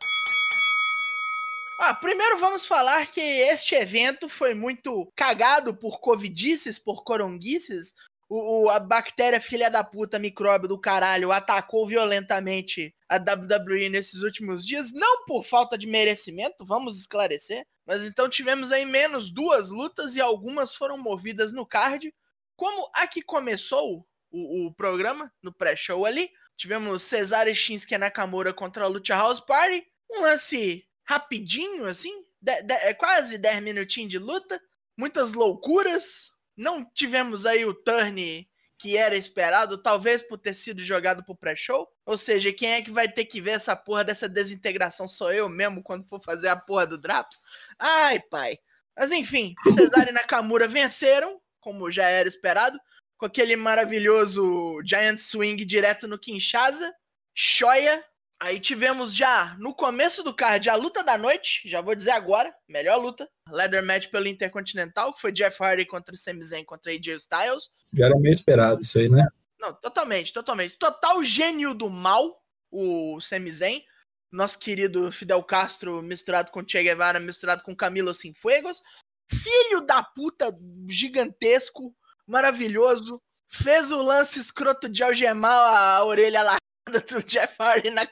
Ah, 1.81 1.95
primeiro 1.95 2.39
vamos 2.39 2.67
falar 2.67 3.07
que 3.07 3.21
este 3.21 3.77
evento 3.77 4.29
foi 4.29 4.53
muito 4.53 5.11
cagado 5.15 5.77
por 5.77 6.01
covidices, 6.01 6.77
por 6.77 7.05
coronguices, 7.05 7.95
o, 8.29 8.65
o, 8.65 8.71
a 8.71 8.81
bactéria 8.81 9.41
filha 9.41 9.71
da 9.71 9.85
puta, 9.85 10.19
micróbio 10.19 10.69
do 10.69 10.77
caralho, 10.77 11.31
atacou 11.31 11.87
violentamente 11.87 12.93
a 13.09 13.17
WWE 13.17 13.89
nesses 13.91 14.23
últimos 14.23 14.67
dias, 14.67 14.93
não 14.93 15.25
por 15.25 15.45
falta 15.45 15.79
de 15.79 15.87
merecimento, 15.87 16.67
vamos 16.67 16.99
esclarecer, 16.99 17.65
mas 17.87 18.03
então 18.03 18.29
tivemos 18.29 18.73
aí 18.73 18.85
menos 18.85 19.31
duas 19.31 19.71
lutas 19.71 20.17
e 20.17 20.21
algumas 20.21 20.75
foram 20.75 20.99
movidas 20.99 21.53
no 21.53 21.65
card. 21.65 22.13
Como 22.57 22.91
a 22.93 23.07
que 23.07 23.23
começou 23.23 24.05
o, 24.32 24.67
o 24.67 24.75
programa, 24.75 25.32
no 25.41 25.53
pré-show 25.53 26.05
ali, 26.05 26.29
tivemos 26.56 27.05
Cesare 27.05 27.55
Shinsuke 27.55 27.97
Nakamura 27.97 28.53
contra 28.53 28.85
a 28.85 28.89
Lucha 28.89 29.15
House 29.15 29.39
Party, 29.39 29.87
um 30.11 30.23
lance 30.23 30.88
rapidinho, 31.08 31.86
assim, 31.86 32.12
de, 32.41 32.62
de, 32.62 32.74
é 32.74 32.93
quase 32.93 33.38
10 33.38 33.62
minutinhos 33.62 34.10
de 34.10 34.19
luta, 34.19 34.60
muitas 34.94 35.32
loucuras, 35.32 36.31
não 36.55 36.84
tivemos 36.84 37.46
aí 37.46 37.65
o 37.65 37.72
turn 37.72 38.46
que 38.79 38.96
era 38.96 39.17
esperado, 39.17 39.82
talvez 39.82 40.20
por 40.22 40.38
ter 40.38 40.55
sido 40.55 40.82
jogado 40.82 41.24
pro 41.24 41.34
pré-show. 41.34 41.88
Ou 42.06 42.17
seja, 42.17 42.53
quem 42.53 42.72
é 42.72 42.82
que 42.82 42.91
vai 42.91 43.08
ter 43.08 43.24
que 43.24 43.41
ver 43.41 43.53
essa 43.53 43.74
porra 43.74 44.05
dessa 44.05 44.29
desintegração? 44.29 45.08
Sou 45.08 45.32
eu 45.32 45.48
mesmo 45.48 45.82
quando 45.82 46.06
for 46.06 46.22
fazer 46.22 46.48
a 46.48 46.56
porra 46.56 46.86
do 46.86 46.98
Draps? 46.98 47.41
Ai, 47.79 48.20
pai. 48.20 48.58
Mas 48.96 49.10
enfim, 49.10 49.55
Cesare 49.65 50.10
e 50.10 50.12
Nakamura 50.12 50.69
venceram, 50.69 51.41
como 51.58 51.91
já 51.91 52.08
era 52.08 52.29
esperado, 52.29 52.79
com 53.17 53.27
aquele 53.27 53.56
maravilhoso 53.56 54.81
Giant 54.84 55.19
Swing 55.19 55.65
direto 55.65 56.06
no 56.06 56.19
Kinshasa. 56.19 56.93
Shoya 57.34 58.05
Aí 58.41 58.61
tivemos 58.61 59.15
já 59.15 59.57
no 59.59 59.75
começo 59.75 60.23
do 60.23 60.33
card 60.33 60.71
a 60.71 60.77
luta 60.77 61.03
da 61.03 61.19
noite, 61.19 61.69
já 61.69 61.81
vou 61.81 61.95
dizer 61.95 62.13
agora, 62.13 62.55
melhor 62.69 62.97
luta, 62.97 63.29
leather 63.51 63.85
match 63.85 64.09
pelo 64.11 64.29
Intercontinental, 64.29 65.13
que 65.13 65.21
foi 65.21 65.33
Jeff 65.33 65.61
Hardy 65.61 65.85
contra 65.85 66.17
Sami 66.17 66.45
Zayn 66.45 66.65
contra 66.65 66.93
AJ 66.93 67.17
Styles. 67.17 67.71
Já 67.93 68.07
era 68.07 68.17
meio 68.17 68.33
esperado 68.33 68.81
isso 68.81 68.97
aí, 68.97 69.09
né? 69.09 69.27
Não, 69.61 69.75
totalmente, 69.75 70.33
totalmente. 70.33 70.79
Total 70.79 71.21
gênio 71.25 71.75
do 71.75 71.91
mal, 71.91 72.41
o 72.71 73.21
Sami 73.21 73.51
Zayn. 73.51 73.83
Nosso 74.31 74.59
querido 74.59 75.11
Fidel 75.11 75.43
Castro 75.43 76.01
misturado 76.01 76.53
com 76.53 76.63
Che 76.65 76.83
Guevara, 76.83 77.19
misturado 77.19 77.63
com 77.65 77.75
Camilo 77.75 78.15
Sinfuegos. 78.15 78.83
Filho 79.29 79.81
da 79.81 80.03
puta 80.03 80.57
gigantesco, 80.87 81.93
maravilhoso. 82.25 83.21
Fez 83.51 83.91
o 83.91 84.01
lance 84.01 84.39
escroto 84.39 84.89
de 84.89 85.03
algemar 85.03 85.97
a 85.97 86.05
orelha 86.05 86.43
lá 86.43 86.57
do 86.89 87.23
Jeff 87.25 87.55
Hardy 87.59 87.91
na, 87.91 88.07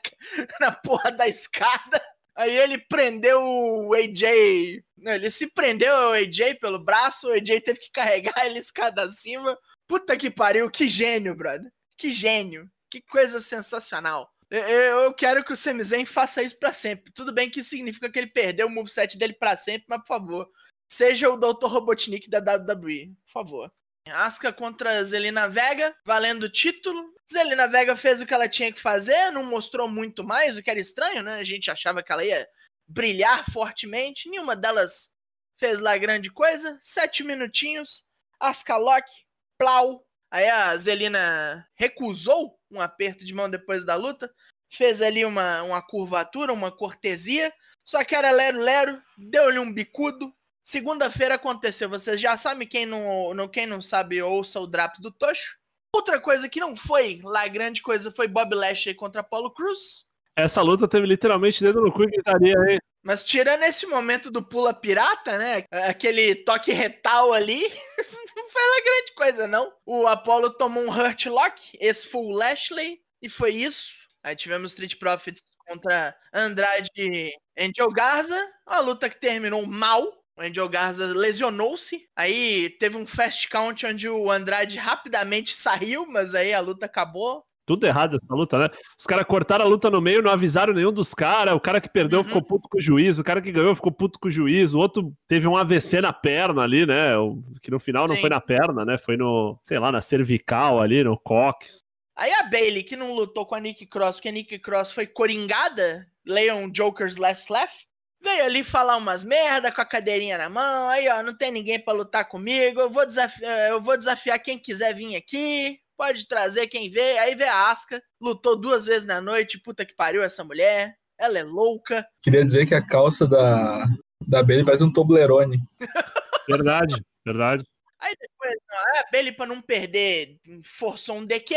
na 0.60 0.72
porra 0.72 1.10
da 1.10 1.26
escada. 1.26 2.00
Aí 2.34 2.54
ele 2.56 2.78
prendeu 2.78 3.40
o 3.42 3.94
AJ. 3.94 4.82
Não, 4.98 5.12
ele 5.12 5.30
se 5.30 5.50
prendeu 5.50 5.94
ao 5.94 6.12
AJ 6.12 6.58
pelo 6.60 6.78
braço, 6.78 7.28
o 7.28 7.32
AJ 7.32 7.62
teve 7.62 7.80
que 7.80 7.90
carregar 7.90 8.34
ele 8.44 8.58
escada 8.58 9.02
acima. 9.02 9.56
Puta 9.86 10.16
que 10.16 10.30
pariu, 10.30 10.70
que 10.70 10.86
gênio, 10.86 11.34
brother. 11.34 11.70
Que 11.96 12.10
gênio. 12.10 12.70
Que 12.90 13.00
coisa 13.00 13.40
sensacional. 13.40 14.30
Eu, 14.50 14.60
eu 14.60 15.14
quero 15.14 15.44
que 15.44 15.52
o 15.52 15.56
Sami 15.56 15.84
faça 16.04 16.42
isso 16.42 16.58
para 16.58 16.72
sempre. 16.72 17.12
Tudo 17.12 17.32
bem 17.32 17.50
que 17.50 17.64
significa 17.64 18.10
que 18.10 18.18
ele 18.18 18.28
perdeu 18.28 18.66
o 18.68 18.70
moveset 18.70 19.18
dele 19.18 19.32
para 19.32 19.56
sempre, 19.56 19.86
mas 19.88 19.98
por 20.00 20.06
favor, 20.06 20.48
seja 20.86 21.28
o 21.28 21.36
Dr. 21.36 21.66
Robotnik 21.66 22.30
da 22.30 22.38
WWE, 22.38 23.12
por 23.24 23.32
favor. 23.32 23.72
Asuka 24.12 24.52
contra 24.52 25.04
Zelina 25.04 25.48
Vega, 25.48 25.94
valendo 26.04 26.44
o 26.44 26.48
título. 26.50 27.14
Zelina 27.30 27.66
Vega 27.66 27.96
fez 27.96 28.20
o 28.20 28.26
que 28.26 28.32
ela 28.32 28.48
tinha 28.48 28.72
que 28.72 28.80
fazer, 28.80 29.30
não 29.32 29.44
mostrou 29.44 29.88
muito 29.88 30.22
mais, 30.22 30.56
o 30.56 30.62
que 30.62 30.70
era 30.70 30.80
estranho, 30.80 31.22
né? 31.22 31.38
A 31.38 31.44
gente 31.44 31.70
achava 31.70 32.02
que 32.02 32.12
ela 32.12 32.24
ia 32.24 32.48
brilhar 32.86 33.44
fortemente. 33.50 34.28
Nenhuma 34.28 34.54
delas 34.54 35.10
fez 35.58 35.80
lá 35.80 35.96
grande 35.96 36.30
coisa. 36.30 36.78
Sete 36.80 37.24
minutinhos. 37.24 38.04
Asuka 38.38 38.76
Lock, 38.76 39.10
plau. 39.58 40.06
Aí 40.30 40.48
a 40.48 40.76
Zelina 40.76 41.66
recusou 41.74 42.58
um 42.70 42.80
aperto 42.80 43.24
de 43.24 43.34
mão 43.34 43.48
depois 43.48 43.84
da 43.84 43.94
luta, 43.94 44.32
fez 44.70 45.00
ali 45.00 45.24
uma, 45.24 45.62
uma 45.62 45.80
curvatura, 45.80 46.52
uma 46.52 46.70
cortesia, 46.70 47.52
só 47.84 48.04
que 48.04 48.14
era 48.14 48.30
lero-lero, 48.32 49.00
deu-lhe 49.16 49.58
um 49.58 49.72
bicudo. 49.72 50.34
Segunda-feira 50.66 51.36
aconteceu, 51.36 51.88
vocês 51.88 52.20
já 52.20 52.36
sabem, 52.36 52.66
quem 52.66 52.84
não, 52.84 53.46
quem 53.46 53.66
não 53.66 53.80
sabe, 53.80 54.20
ouça 54.20 54.58
o 54.58 54.66
draft 54.66 55.00
do 55.00 55.12
Tocho. 55.12 55.58
Outra 55.94 56.18
coisa 56.18 56.48
que 56.48 56.58
não 56.58 56.74
foi 56.74 57.20
lá 57.22 57.46
grande 57.46 57.80
coisa 57.80 58.10
foi 58.10 58.26
Bob 58.26 58.52
Lashley 58.52 58.92
contra 58.92 59.20
Apollo 59.20 59.54
Cruz. 59.54 60.06
Essa 60.36 60.62
luta 60.62 60.88
teve 60.88 61.06
literalmente 61.06 61.62
dedo 61.62 61.80
no 61.80 61.92
cu 61.92 62.02
e 62.02 62.08
gritaria 62.08 62.58
aí. 62.58 62.78
Mas 63.04 63.22
tirando 63.22 63.62
esse 63.62 63.86
momento 63.86 64.28
do 64.28 64.42
pula 64.42 64.74
pirata, 64.74 65.38
né? 65.38 65.62
Aquele 65.70 66.34
toque 66.34 66.72
retal 66.72 67.32
ali, 67.32 67.60
não 68.36 68.48
foi 68.48 68.62
lá 68.62 68.84
grande 68.84 69.14
coisa, 69.14 69.46
não. 69.46 69.72
O 69.86 70.04
Apollo 70.08 70.50
tomou 70.58 70.82
um 70.82 70.90
Hurt 70.90 71.26
Lock, 71.26 71.78
esse 71.80 72.08
foi 72.08 72.22
o 72.22 72.30
Lashley, 72.30 73.00
e 73.22 73.28
foi 73.28 73.52
isso. 73.52 74.00
Aí 74.20 74.34
tivemos 74.34 74.72
Street 74.72 74.96
Profits 74.98 75.44
contra 75.68 76.12
Andrade 76.34 76.90
e 76.96 77.32
Angel 77.56 77.88
Garza. 77.92 78.52
Uma 78.66 78.80
luta 78.80 79.08
que 79.08 79.20
terminou 79.20 79.64
mal. 79.64 80.02
O 80.36 80.42
Angel 80.42 80.68
Garza 80.68 81.06
lesionou-se. 81.06 82.06
Aí 82.14 82.70
teve 82.78 82.96
um 82.96 83.06
fast 83.06 83.48
count 83.48 83.86
onde 83.86 84.08
o 84.08 84.30
Andrade 84.30 84.78
rapidamente 84.78 85.54
saiu, 85.54 86.04
mas 86.06 86.34
aí 86.34 86.52
a 86.52 86.60
luta 86.60 86.86
acabou. 86.86 87.42
Tudo 87.64 87.84
errado 87.84 88.16
essa 88.16 88.32
luta, 88.32 88.58
né? 88.58 88.70
Os 88.96 89.06
caras 89.06 89.26
cortaram 89.26 89.64
a 89.64 89.68
luta 89.68 89.90
no 89.90 90.00
meio, 90.00 90.22
não 90.22 90.30
avisaram 90.30 90.72
nenhum 90.72 90.92
dos 90.92 91.12
caras. 91.12 91.52
O 91.54 91.60
cara 91.60 91.80
que 91.80 91.90
perdeu 91.90 92.20
uhum. 92.20 92.24
ficou 92.24 92.44
puto 92.44 92.68
com 92.68 92.78
o 92.78 92.80
juiz. 92.80 93.18
O 93.18 93.24
cara 93.24 93.40
que 93.40 93.50
ganhou 93.50 93.74
ficou 93.74 93.90
puto 93.90 94.20
com 94.20 94.28
o 94.28 94.30
juiz. 94.30 94.72
O 94.72 94.78
outro 94.78 95.12
teve 95.26 95.48
um 95.48 95.56
AVC 95.56 96.00
na 96.00 96.12
perna 96.12 96.62
ali, 96.62 96.86
né? 96.86 97.14
Que 97.60 97.70
no 97.70 97.80
final 97.80 98.04
Sim. 98.04 98.10
não 98.10 98.16
foi 98.20 98.30
na 98.30 98.40
perna, 98.40 98.84
né? 98.84 98.96
Foi 98.96 99.16
no, 99.16 99.58
sei 99.64 99.80
lá, 99.80 99.90
na 99.90 100.00
cervical 100.00 100.80
ali, 100.80 101.02
no 101.02 101.18
cox. 101.18 101.80
Aí 102.14 102.32
a 102.34 102.44
Bailey, 102.44 102.84
que 102.84 102.94
não 102.94 103.14
lutou 103.14 103.44
com 103.44 103.56
a 103.56 103.60
Nick 103.60 103.84
Cross, 103.86 104.16
porque 104.16 104.28
a 104.28 104.32
Nick 104.32 104.58
Cross 104.60 104.92
foi 104.92 105.06
coringada, 105.06 106.06
leiam 106.24 106.70
Joker's 106.70 107.16
Last 107.16 107.52
Laugh, 107.52 107.84
veio 108.20 108.44
ali 108.44 108.64
falar 108.64 108.96
umas 108.96 109.22
merda 109.22 109.70
com 109.70 109.80
a 109.80 109.86
cadeirinha 109.86 110.38
na 110.38 110.48
mão, 110.48 110.88
aí 110.88 111.08
ó, 111.08 111.22
não 111.22 111.36
tem 111.36 111.52
ninguém 111.52 111.78
para 111.78 111.96
lutar 111.96 112.28
comigo, 112.28 112.80
eu 112.80 112.90
vou, 112.90 113.06
desafiar, 113.06 113.70
eu 113.70 113.80
vou 113.80 113.96
desafiar 113.96 114.38
quem 114.38 114.58
quiser 114.58 114.94
vir 114.94 115.16
aqui, 115.16 115.78
pode 115.96 116.26
trazer 116.26 116.66
quem 116.66 116.90
vê, 116.90 117.18
aí 117.18 117.34
vê 117.34 117.44
a 117.44 117.70
Asca, 117.70 118.02
lutou 118.20 118.56
duas 118.56 118.86
vezes 118.86 119.06
na 119.06 119.20
noite, 119.20 119.60
puta 119.60 119.84
que 119.84 119.94
pariu 119.94 120.22
essa 120.22 120.44
mulher, 120.44 120.96
ela 121.18 121.38
é 121.38 121.42
louca. 121.42 122.06
Queria 122.22 122.44
dizer 122.44 122.66
que 122.66 122.74
a 122.74 122.84
calça 122.84 123.26
da, 123.26 123.84
da 124.26 124.42
Bailey 124.42 124.64
parece 124.64 124.84
um 124.84 124.92
Toblerone. 124.92 125.58
verdade, 126.48 127.02
verdade. 127.24 127.64
Aí 127.98 128.14
depois, 128.20 128.54
a 128.70 129.10
Bailey 129.10 129.32
pra 129.32 129.46
não 129.46 129.60
perder, 129.60 130.36
forçou 130.62 131.16
um 131.16 131.24
DQ, 131.24 131.54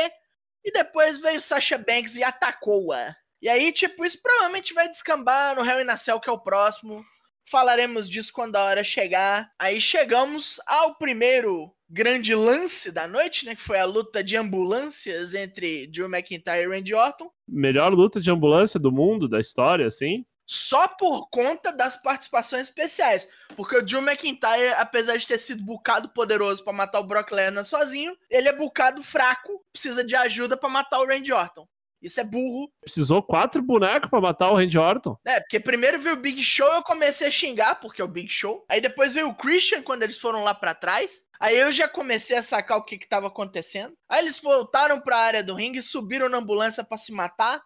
e 0.64 0.72
depois 0.72 1.20
veio 1.20 1.42
Sasha 1.42 1.78
Banks 1.78 2.16
e 2.16 2.24
atacou-a. 2.24 3.16
E 3.42 3.48
aí, 3.48 3.72
tipo, 3.72 4.06
isso 4.06 4.22
provavelmente 4.22 4.74
vai 4.74 4.90
descambar 4.90 5.56
no 5.56 5.66
Hell 5.66 5.82
in 5.82 5.90
a 5.90 5.98
Cell, 5.98 6.20
que 6.20 6.30
é 6.30 6.34
o 6.34 6.40
próximo. 6.40 7.04
Falaremos 7.50 8.10
disso 8.10 8.32
quando 8.34 8.56
a 8.56 8.64
hora 8.64 8.84
chegar. 8.84 9.50
Aí 9.58 9.80
chegamos 9.80 10.60
ao 10.68 10.96
primeiro 10.96 11.74
grande 11.90 12.36
lance 12.36 12.92
da 12.92 13.08
noite, 13.08 13.46
né? 13.46 13.56
Que 13.56 13.62
foi 13.62 13.80
a 13.80 13.86
luta 13.86 14.24
de 14.24 14.38
ambulâncias 14.38 15.34
entre 15.34 15.88
Drew 15.88 16.08
McIntyre 16.08 16.64
e 16.64 16.68
Randy 16.68 16.94
Orton. 16.94 17.32
Melhor 17.48 17.94
luta 17.94 18.22
de 18.22 18.30
ambulância 18.30 18.80
do 18.80 18.92
mundo, 18.92 19.28
da 19.28 19.40
história, 19.40 19.88
assim 19.88 20.26
só 20.50 20.88
por 20.88 21.30
conta 21.30 21.72
das 21.72 21.96
participações 21.96 22.64
especiais. 22.64 23.30
Porque 23.56 23.78
o 23.78 23.86
Drew 23.86 24.02
McIntyre, 24.02 24.74
apesar 24.78 25.16
de 25.16 25.28
ter 25.28 25.38
sido 25.38 25.64
bucado 25.64 26.10
poderoso 26.10 26.64
para 26.64 26.74
matar 26.74 27.00
o 27.02 27.04
Brock 27.04 27.32
Lesnar 27.32 27.64
sozinho, 27.64 28.18
ele 28.28 28.50
é 28.50 28.54
bucado 28.54 29.04
fraco, 29.04 29.64
precisa 29.72 30.04
de 30.04 30.16
ajuda 30.16 30.58
para 30.58 30.68
matar 30.68 31.00
o 31.00 31.06
Randy 31.06 31.32
Orton. 31.32 31.68
Isso 32.02 32.20
é 32.20 32.24
burro. 32.24 32.72
Precisou 32.82 33.22
quatro 33.22 33.62
bonecos 33.62 34.10
para 34.10 34.22
matar 34.22 34.52
o 34.52 34.56
Randy 34.56 34.78
Orton. 34.78 35.18
É, 35.26 35.40
porque 35.42 35.60
primeiro 35.60 36.00
veio 36.00 36.16
o 36.16 36.20
Big 36.20 36.42
Show, 36.42 36.68
eu 36.74 36.84
comecei 36.84 37.28
a 37.28 37.32
xingar, 37.32 37.76
porque 37.76 38.02
é 38.02 38.06
o 38.06 38.08
Big 38.08 38.32
Show. 38.32 38.66
Aí 38.70 38.80
depois 38.80 39.14
veio 39.14 39.30
o 39.30 39.36
Christian, 39.36 39.84
quando 39.84 40.04
eles 40.04 40.18
foram 40.18 40.44
lá 40.44 40.54
para 40.54 40.74
trás. 40.74 41.24
Aí 41.40 41.58
eu 41.58 41.72
já 41.72 41.88
comecei 41.88 42.38
a 42.38 42.44
sacar 42.44 42.78
o 42.78 42.84
que 42.84 42.98
que 42.98 43.08
tava 43.08 43.28
acontecendo. 43.28 43.94
Aí 44.08 44.24
eles 44.24 44.40
voltaram 44.40 45.00
para 45.00 45.18
a 45.18 45.22
área 45.22 45.44
do 45.44 45.56
ringue, 45.56 45.82
subiram 45.82 46.30
na 46.30 46.38
ambulância 46.38 46.84
para 46.84 46.98
se 46.98 47.12
matar. 47.12 47.62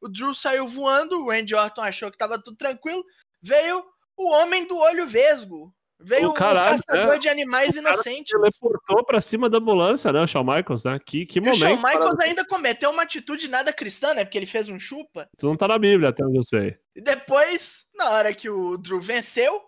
O 0.00 0.08
Drew 0.08 0.34
saiu 0.34 0.68
voando, 0.68 1.22
o 1.22 1.30
Randy 1.30 1.54
Orton 1.54 1.82
achou 1.82 2.10
que 2.10 2.18
tava 2.18 2.40
tudo 2.42 2.56
tranquilo. 2.56 3.02
Veio 3.42 3.84
o 4.16 4.30
homem 4.32 4.66
do 4.66 4.76
olho 4.76 5.06
vesgo. 5.06 5.74
Veio 6.00 6.30
o, 6.30 6.34
caralho, 6.34 6.78
o 6.78 6.84
caçador 6.84 7.14
é. 7.14 7.18
de 7.18 7.28
animais 7.28 7.74
o 7.74 7.80
inocentes. 7.80 8.32
Ele 8.32 8.48
teleportou 8.50 9.04
pra 9.04 9.20
cima 9.20 9.50
da 9.50 9.58
ambulância, 9.58 10.12
né? 10.12 10.20
O 10.20 10.26
Shawn 10.26 10.44
Michaels, 10.44 10.84
né? 10.84 10.98
Que, 11.04 11.26
que 11.26 11.40
momento. 11.40 11.56
o 11.56 11.58
Shawn 11.58 11.76
Michaels 11.76 12.16
para... 12.16 12.26
ainda 12.26 12.46
cometeu 12.46 12.90
uma 12.90 13.02
atitude 13.02 13.48
nada 13.48 13.72
cristã, 13.72 14.14
né? 14.14 14.24
Porque 14.24 14.38
ele 14.38 14.46
fez 14.46 14.68
um 14.68 14.78
chupa. 14.78 15.28
Isso 15.36 15.46
não 15.46 15.56
tá 15.56 15.66
na 15.66 15.78
Bíblia, 15.78 16.10
até 16.10 16.24
onde 16.24 16.38
eu 16.38 16.44
sei. 16.44 16.76
E 16.94 17.00
depois, 17.00 17.86
na 17.96 18.10
hora 18.10 18.32
que 18.32 18.48
o 18.48 18.76
Drew 18.76 19.00
venceu, 19.00 19.60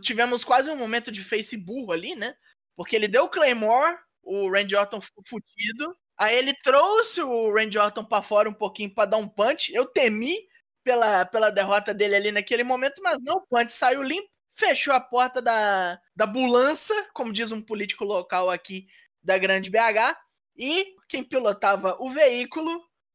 tivemos 0.00 0.42
quase 0.42 0.68
um 0.68 0.76
momento 0.76 1.12
de 1.12 1.22
face 1.22 1.56
burro 1.56 1.92
ali, 1.92 2.16
né? 2.16 2.34
Porque 2.76 2.96
ele 2.96 3.06
deu 3.06 3.24
o 3.24 3.28
Claymore, 3.28 3.96
o 4.22 4.50
Randy 4.50 4.74
Orton 4.74 5.00
ficou 5.00 5.22
fudido. 5.28 5.96
Aí 6.18 6.36
ele 6.36 6.54
trouxe 6.54 7.22
o 7.22 7.54
Randy 7.54 7.78
Orton 7.78 8.04
para 8.04 8.22
fora 8.22 8.48
um 8.48 8.54
pouquinho 8.54 8.92
para 8.92 9.10
dar 9.10 9.16
um 9.16 9.28
punch. 9.28 9.72
Eu 9.72 9.86
temi 9.86 10.36
pela, 10.84 11.24
pela 11.26 11.50
derrota 11.50 11.94
dele 11.94 12.16
ali 12.16 12.32
naquele 12.32 12.64
momento, 12.64 13.00
mas 13.02 13.18
não, 13.22 13.36
o 13.36 13.46
punch 13.46 13.72
saiu 13.72 14.02
limpo, 14.02 14.28
fechou 14.54 14.92
a 14.94 15.00
porta 15.00 15.40
da, 15.40 15.98
da 16.14 16.26
bulança, 16.26 16.94
como 17.12 17.32
diz 17.32 17.52
um 17.52 17.60
político 17.60 18.04
local 18.04 18.50
aqui 18.50 18.86
da 19.22 19.38
Grande 19.38 19.70
BH, 19.70 20.16
e 20.56 20.94
quem 21.08 21.22
pilotava 21.22 21.96
o 22.00 22.10
veículo 22.10 22.70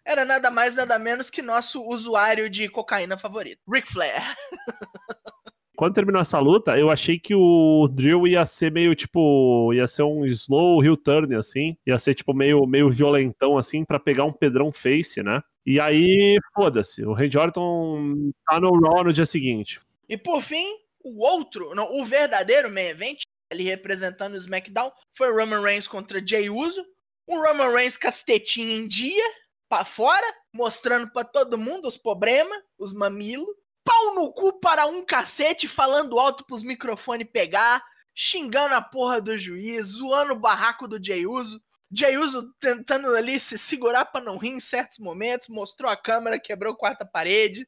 era 0.05 0.23
nada 0.23 0.49
mais 0.49 0.75
nada 0.75 0.97
menos 0.97 1.29
que 1.29 1.41
nosso 1.41 1.85
usuário 1.85 2.49
de 2.49 2.69
cocaína 2.69 3.17
favorito, 3.17 3.61
Ric 3.69 3.87
Flair. 3.87 4.21
quando 5.77 5.93
terminou 5.93 6.19
essa 6.19 6.39
luta, 6.39 6.75
eu 6.75 6.89
achei 6.89 7.19
que 7.19 7.35
o 7.35 7.87
Drill 7.87 8.27
ia 8.27 8.43
ser 8.45 8.71
meio 8.71 8.95
tipo. 8.95 9.71
ia 9.71 9.87
ser 9.87 10.01
um 10.01 10.25
slow 10.25 10.83
heel 10.83 10.97
turn, 10.97 11.35
assim. 11.35 11.77
Ia 11.85 11.99
ser 11.99 12.15
tipo 12.15 12.33
meio, 12.33 12.65
meio 12.65 12.89
violentão, 12.89 13.59
assim, 13.59 13.85
para 13.85 13.99
pegar 13.99 14.23
um 14.23 14.33
Pedrão 14.33 14.73
face, 14.73 15.21
né? 15.21 15.39
E 15.63 15.79
aí, 15.79 16.39
foda-se, 16.55 17.05
o 17.05 17.13
Randy 17.13 17.37
Orton 17.37 18.31
tá 18.49 18.59
no 18.59 18.71
Raw 18.71 19.03
no 19.03 19.13
dia 19.13 19.25
seguinte. 19.25 19.79
E 20.09 20.17
por 20.17 20.41
fim, 20.41 20.65
o 21.07 21.19
outro, 21.19 21.73
não, 21.73 21.99
o 21.99 22.05
verdadeiro 22.05 22.71
main 22.71 22.87
event, 22.87 23.21
ele 23.51 23.63
representando 23.63 24.33
o 24.33 24.37
SmackDown, 24.37 24.91
foi 25.13 25.31
Roman 25.31 25.61
Reigns 25.61 25.87
contra 25.87 26.25
Jay 26.25 26.49
Uso. 26.49 26.85
Um 27.27 27.41
Roman 27.41 27.73
Reigns 27.73 27.97
castetinho 27.97 28.71
em 28.71 28.87
dia, 28.87 29.23
para 29.69 29.85
fora, 29.85 30.25
mostrando 30.53 31.11
para 31.11 31.27
todo 31.27 31.57
mundo 31.57 31.87
os 31.87 31.97
problemas, 31.97 32.57
os 32.77 32.93
mamilos 32.93 33.47
pau 33.87 34.15
no 34.15 34.33
cu 34.33 34.59
para 34.59 34.85
um 34.85 35.05
cacete, 35.05 35.65
falando 35.65 36.19
alto 36.19 36.45
pros 36.45 36.61
microfones 36.61 37.27
pegar, 37.31 37.81
xingando 38.13 38.75
a 38.75 38.81
porra 38.81 39.21
do 39.21 39.37
juiz, 39.37 39.87
zoando 39.87 40.33
o 40.33 40.39
barraco 40.39 40.89
do 40.89 41.01
Jay 41.01 41.25
Uso. 41.25 41.61
Jay 41.89 42.17
Uso 42.17 42.53
tentando 42.59 43.15
ali 43.15 43.39
se 43.39 43.57
segurar 43.57 44.03
para 44.03 44.25
não 44.25 44.37
rir 44.37 44.49
em 44.49 44.59
certos 44.59 44.99
momentos, 44.99 45.47
mostrou 45.47 45.89
a 45.89 45.95
câmera, 45.95 46.37
quebrou 46.37 46.75
quarta 46.75 47.05
parede. 47.05 47.65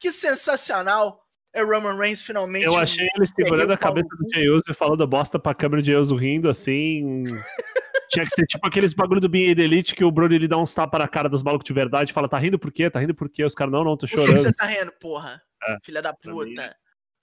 Que 0.00 0.10
sensacional 0.10 1.21
é 1.54 1.62
Roman 1.62 1.96
Reigns 1.96 2.22
finalmente. 2.22 2.64
Eu 2.64 2.76
achei 2.76 3.06
ele 3.14 3.26
segurando 3.26 3.72
a 3.72 3.76
cabeça 3.76 4.08
do 4.08 4.26
Jay 4.32 4.48
Uso 4.48 4.64
e 4.70 4.74
falando 4.74 5.06
bosta 5.06 5.38
pra 5.38 5.54
câmera 5.54 5.82
de 5.82 5.88
Jay 5.90 6.00
Uso 6.00 6.14
rindo 6.14 6.48
assim. 6.48 7.24
Tinha 8.10 8.26
que 8.26 8.34
ser 8.34 8.46
tipo 8.46 8.66
aqueles 8.66 8.92
bagulho 8.92 9.20
do 9.20 9.28
Being 9.28 9.50
Elite 9.50 9.94
que 9.94 10.04
o 10.04 10.10
Bruno 10.10 10.34
ele 10.34 10.46
dá 10.46 10.58
uns 10.58 10.74
tapas 10.74 11.00
na 11.00 11.08
cara 11.08 11.30
dos 11.30 11.42
malucos 11.42 11.66
de 11.66 11.72
verdade 11.72 12.10
e 12.10 12.14
fala: 12.14 12.28
tá 12.28 12.38
rindo 12.38 12.58
por 12.58 12.70
quê? 12.70 12.90
Tá 12.90 13.00
rindo 13.00 13.14
por 13.14 13.28
quê? 13.28 13.44
Os 13.44 13.54
caras, 13.54 13.72
não, 13.72 13.84
não, 13.84 13.96
tô 13.96 14.06
chorando. 14.06 14.26
Por 14.26 14.36
que 14.36 14.42
você 14.42 14.52
tá 14.52 14.66
rindo, 14.66 14.92
porra? 15.00 15.42
É, 15.66 15.76
filha 15.82 16.02
da 16.02 16.12
puta. 16.12 16.76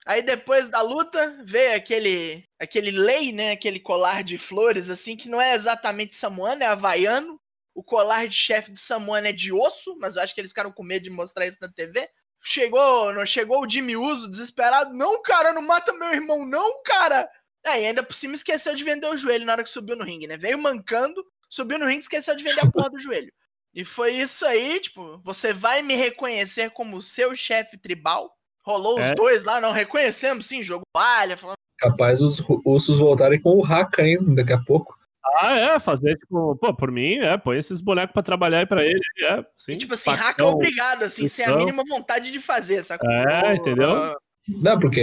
Aí 0.06 0.22
depois 0.22 0.68
da 0.68 0.80
luta, 0.80 1.42
veio 1.44 1.76
aquele 1.76 2.44
aquele 2.58 2.90
lei, 2.90 3.32
né? 3.32 3.52
Aquele 3.52 3.78
colar 3.78 4.24
de 4.24 4.38
flores, 4.38 4.90
assim, 4.90 5.16
que 5.16 5.28
não 5.28 5.40
é 5.40 5.54
exatamente 5.54 6.16
samuano, 6.16 6.62
é 6.62 6.66
havaiano. 6.66 7.40
O 7.72 7.84
colar 7.84 8.26
de 8.26 8.34
chefe 8.34 8.72
do 8.72 8.78
samuano 8.78 9.28
é 9.28 9.32
de 9.32 9.52
osso, 9.52 9.96
mas 10.00 10.16
eu 10.16 10.22
acho 10.22 10.34
que 10.34 10.40
eles 10.40 10.50
ficaram 10.50 10.72
com 10.72 10.82
medo 10.82 11.04
de 11.04 11.10
mostrar 11.10 11.46
isso 11.46 11.58
na 11.60 11.70
TV. 11.70 12.08
Chegou, 12.42 13.12
não 13.12 13.26
chegou 13.26 13.62
o 13.62 13.68
Jimmy 13.68 13.96
Uso 13.96 14.28
desesperado. 14.28 14.94
Não, 14.94 15.22
cara, 15.22 15.52
não 15.52 15.62
mata 15.62 15.92
meu 15.92 16.12
irmão, 16.12 16.46
não, 16.46 16.82
cara. 16.82 17.28
É, 17.64 17.82
e 17.82 17.86
ainda 17.86 18.02
por 18.02 18.14
cima 18.14 18.34
esqueceu 18.34 18.74
de 18.74 18.82
vender 18.82 19.06
o 19.06 19.16
joelho 19.16 19.44
na 19.44 19.52
hora 19.52 19.62
que 19.62 19.68
subiu 19.68 19.96
no 19.96 20.04
ringue, 20.04 20.26
né? 20.26 20.36
Veio 20.36 20.58
mancando, 20.58 21.22
subiu 21.48 21.78
no 21.78 21.84
ringue 21.84 21.98
e 21.98 22.00
esqueceu 22.00 22.34
de 22.34 22.42
vender 22.42 22.60
a 22.60 22.70
porra 22.70 22.88
do 22.88 22.98
joelho. 22.98 23.32
E 23.72 23.84
foi 23.84 24.14
isso 24.14 24.44
aí, 24.46 24.80
tipo, 24.80 25.20
você 25.22 25.52
vai 25.52 25.82
me 25.82 25.94
reconhecer 25.94 26.70
como 26.70 27.02
seu 27.02 27.36
chefe 27.36 27.78
tribal? 27.78 28.34
Rolou 28.62 28.98
é. 28.98 29.10
os 29.10 29.16
dois 29.16 29.44
lá, 29.44 29.60
não 29.60 29.72
reconhecemos, 29.72 30.46
sim, 30.46 30.62
jogo 30.62 30.84
palha, 30.92 31.36
falando. 31.36 31.56
Capaz 31.78 32.20
os 32.20 32.38
russos 32.40 32.98
voltarem 32.98 33.40
com 33.40 33.56
o 33.56 33.64
Haka 33.64 34.02
ainda 34.02 34.34
daqui 34.34 34.52
a 34.52 34.58
pouco. 34.58 34.98
Ah, 35.38 35.58
é, 35.58 35.78
fazer, 35.78 36.16
tipo, 36.16 36.56
pô, 36.56 36.74
por 36.74 36.90
mim, 36.90 37.18
é, 37.18 37.36
põe 37.36 37.58
esses 37.58 37.80
bonecos 37.80 38.12
pra 38.12 38.22
trabalhar 38.22 38.58
aí 38.58 38.66
pra 38.66 38.84
ele, 38.84 39.00
é, 39.22 39.44
sim. 39.56 39.72
E, 39.72 39.76
tipo 39.76 39.94
assim, 39.94 40.10
Haka 40.10 40.42
é 40.42 40.46
obrigado, 40.46 41.02
assim, 41.02 41.28
sem 41.28 41.44
a 41.44 41.56
mínima 41.56 41.82
vontade 41.88 42.30
de 42.30 42.40
fazer, 42.40 42.82
sacou? 42.82 43.10
É, 43.10 43.54
entendeu? 43.54 44.14
Não, 44.48 44.78
porque 44.80 45.02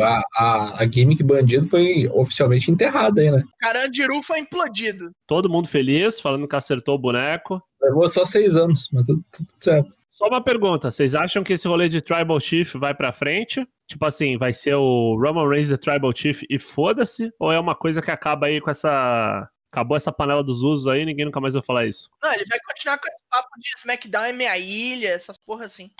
a, 0.00 0.22
a, 0.38 0.82
a 0.82 0.86
gimmick 0.86 1.22
bandido 1.22 1.66
foi 1.66 2.08
oficialmente 2.08 2.70
enterrada 2.70 3.20
aí, 3.20 3.30
né? 3.30 3.42
Carandiru 3.60 4.22
foi 4.22 4.40
implodido. 4.40 5.10
Todo 5.26 5.50
mundo 5.50 5.68
feliz, 5.68 6.20
falando 6.20 6.48
que 6.48 6.56
acertou 6.56 6.94
o 6.94 6.98
boneco. 6.98 7.62
Levou 7.80 8.08
só 8.08 8.24
seis 8.24 8.56
anos, 8.56 8.88
mas 8.92 9.06
tudo, 9.06 9.22
tudo 9.30 9.48
certo. 9.60 9.94
Só 10.10 10.26
uma 10.26 10.42
pergunta, 10.42 10.90
vocês 10.90 11.14
acham 11.14 11.44
que 11.44 11.52
esse 11.52 11.68
rolê 11.68 11.88
de 11.88 12.00
Tribal 12.00 12.40
Chief 12.40 12.74
vai 12.74 12.92
pra 12.92 13.12
frente? 13.12 13.64
Tipo 13.86 14.04
assim, 14.04 14.36
vai 14.36 14.52
ser 14.52 14.74
o 14.74 15.16
Roman 15.16 15.48
Reigns 15.48 15.68
the 15.68 15.76
Tribal 15.76 16.12
Chief 16.12 16.42
e 16.50 16.58
foda-se? 16.58 17.30
Ou 17.38 17.52
é 17.52 17.60
uma 17.60 17.76
coisa 17.76 18.02
que 18.02 18.10
acaba 18.10 18.46
aí 18.46 18.60
com 18.60 18.70
essa... 18.70 19.48
Acabou 19.72 19.96
essa 19.96 20.10
panela 20.10 20.42
dos 20.42 20.62
usos 20.62 20.86
aí, 20.86 21.04
ninguém 21.04 21.26
nunca 21.26 21.40
mais 21.40 21.54
vai 21.54 21.62
falar 21.62 21.86
isso. 21.86 22.08
Não, 22.22 22.32
ele 22.32 22.44
vai 22.46 22.58
continuar 22.66 22.98
com 22.98 23.06
esse 23.06 23.22
papo 23.30 23.48
de 23.58 23.68
SmackDown 23.76 24.24
é 24.24 24.32
minha 24.32 24.58
ilha, 24.58 25.08
essas 25.08 25.36
porra 25.38 25.66
assim. 25.66 25.90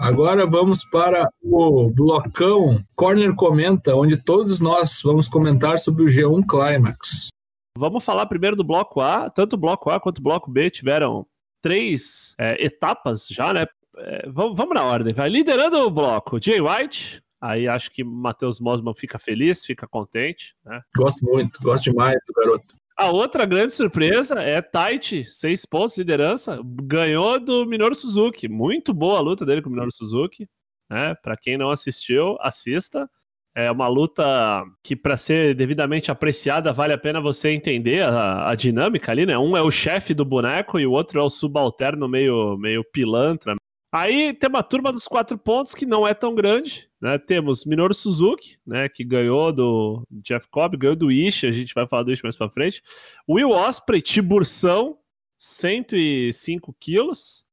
Agora 0.00 0.46
vamos 0.46 0.84
para 0.84 1.30
o 1.42 1.90
blocão 1.90 2.78
Corner 2.96 3.34
Comenta, 3.34 3.94
onde 3.94 4.22
todos 4.22 4.60
nós 4.60 5.00
vamos 5.04 5.28
comentar 5.28 5.78
sobre 5.78 6.04
o 6.04 6.06
G1 6.06 6.44
Climax. 6.48 7.28
Vamos 7.76 8.04
falar 8.04 8.26
primeiro 8.26 8.56
do 8.56 8.64
bloco 8.64 9.00
A. 9.00 9.28
Tanto 9.30 9.54
o 9.54 9.58
bloco 9.58 9.90
A 9.90 10.00
quanto 10.00 10.18
o 10.18 10.22
bloco 10.22 10.50
B 10.50 10.70
tiveram 10.70 11.26
três 11.62 12.34
é, 12.38 12.64
etapas 12.64 13.26
já, 13.28 13.52
né? 13.52 13.66
É, 13.96 14.28
vamos, 14.30 14.56
vamos 14.56 14.74
na 14.74 14.84
ordem, 14.84 15.12
vai. 15.12 15.28
Liderando 15.28 15.78
o 15.78 15.90
bloco, 15.90 16.42
Jay 16.42 16.60
White. 16.60 17.22
Aí 17.40 17.66
acho 17.66 17.90
que 17.90 18.04
Matheus 18.04 18.60
Mosman 18.60 18.94
fica 18.94 19.18
feliz, 19.18 19.64
fica 19.64 19.88
contente, 19.88 20.54
né? 20.64 20.80
Gosto 20.94 21.24
muito, 21.24 21.58
gosto 21.62 21.84
demais 21.84 22.18
do 22.26 22.34
garoto. 22.34 22.76
A 22.96 23.10
outra 23.10 23.46
grande 23.46 23.72
surpresa 23.72 24.42
é 24.42 24.60
Taichi, 24.60 25.24
seis 25.24 25.64
pontos, 25.64 25.96
liderança, 25.96 26.60
ganhou 26.82 27.40
do 27.40 27.64
Minoru 27.64 27.94
Suzuki. 27.94 28.46
Muito 28.46 28.92
boa 28.92 29.18
a 29.18 29.22
luta 29.22 29.46
dele 29.46 29.62
com 29.62 29.70
o 29.70 29.72
Minoru 29.72 29.90
Suzuki. 29.90 30.46
Né? 30.90 31.14
Para 31.22 31.36
quem 31.36 31.56
não 31.56 31.70
assistiu, 31.70 32.36
assista. 32.40 33.08
É 33.54 33.70
uma 33.70 33.88
luta 33.88 34.62
que, 34.82 34.94
para 34.94 35.16
ser 35.16 35.54
devidamente 35.54 36.10
apreciada, 36.10 36.72
vale 36.72 36.92
a 36.92 36.98
pena 36.98 37.20
você 37.20 37.50
entender 37.50 38.02
a, 38.02 38.50
a 38.50 38.54
dinâmica 38.54 39.10
ali, 39.10 39.26
né? 39.26 39.36
Um 39.36 39.56
é 39.56 39.62
o 39.62 39.70
chefe 39.70 40.14
do 40.14 40.24
boneco 40.24 40.78
e 40.78 40.86
o 40.86 40.92
outro 40.92 41.18
é 41.18 41.22
o 41.22 41.30
subalterno 41.30 42.06
meio, 42.06 42.56
meio 42.58 42.84
pilantra, 42.84 43.56
Aí 43.92 44.32
tem 44.32 44.48
uma 44.48 44.62
turma 44.62 44.92
dos 44.92 45.08
quatro 45.08 45.36
pontos 45.36 45.74
que 45.74 45.84
não 45.84 46.06
é 46.06 46.14
tão 46.14 46.34
grande, 46.34 46.88
né? 47.00 47.18
Temos 47.18 47.64
Minoru 47.64 47.94
Suzuki, 47.94 48.58
né, 48.66 48.88
que 48.88 49.02
ganhou 49.02 49.52
do 49.52 50.06
Jeff 50.10 50.48
Cobb, 50.48 50.76
ganhou 50.76 50.96
do 50.96 51.10
Ishi, 51.10 51.46
a 51.46 51.52
gente 51.52 51.74
vai 51.74 51.88
falar 51.88 52.02
do 52.02 52.12
Ishi 52.12 52.22
mais 52.22 52.36
pra 52.36 52.50
frente. 52.50 52.82
Will 53.28 53.50
Osprey, 53.50 54.02
Tiburção, 54.02 54.98
105 55.38 56.74
quilos. 56.78 57.48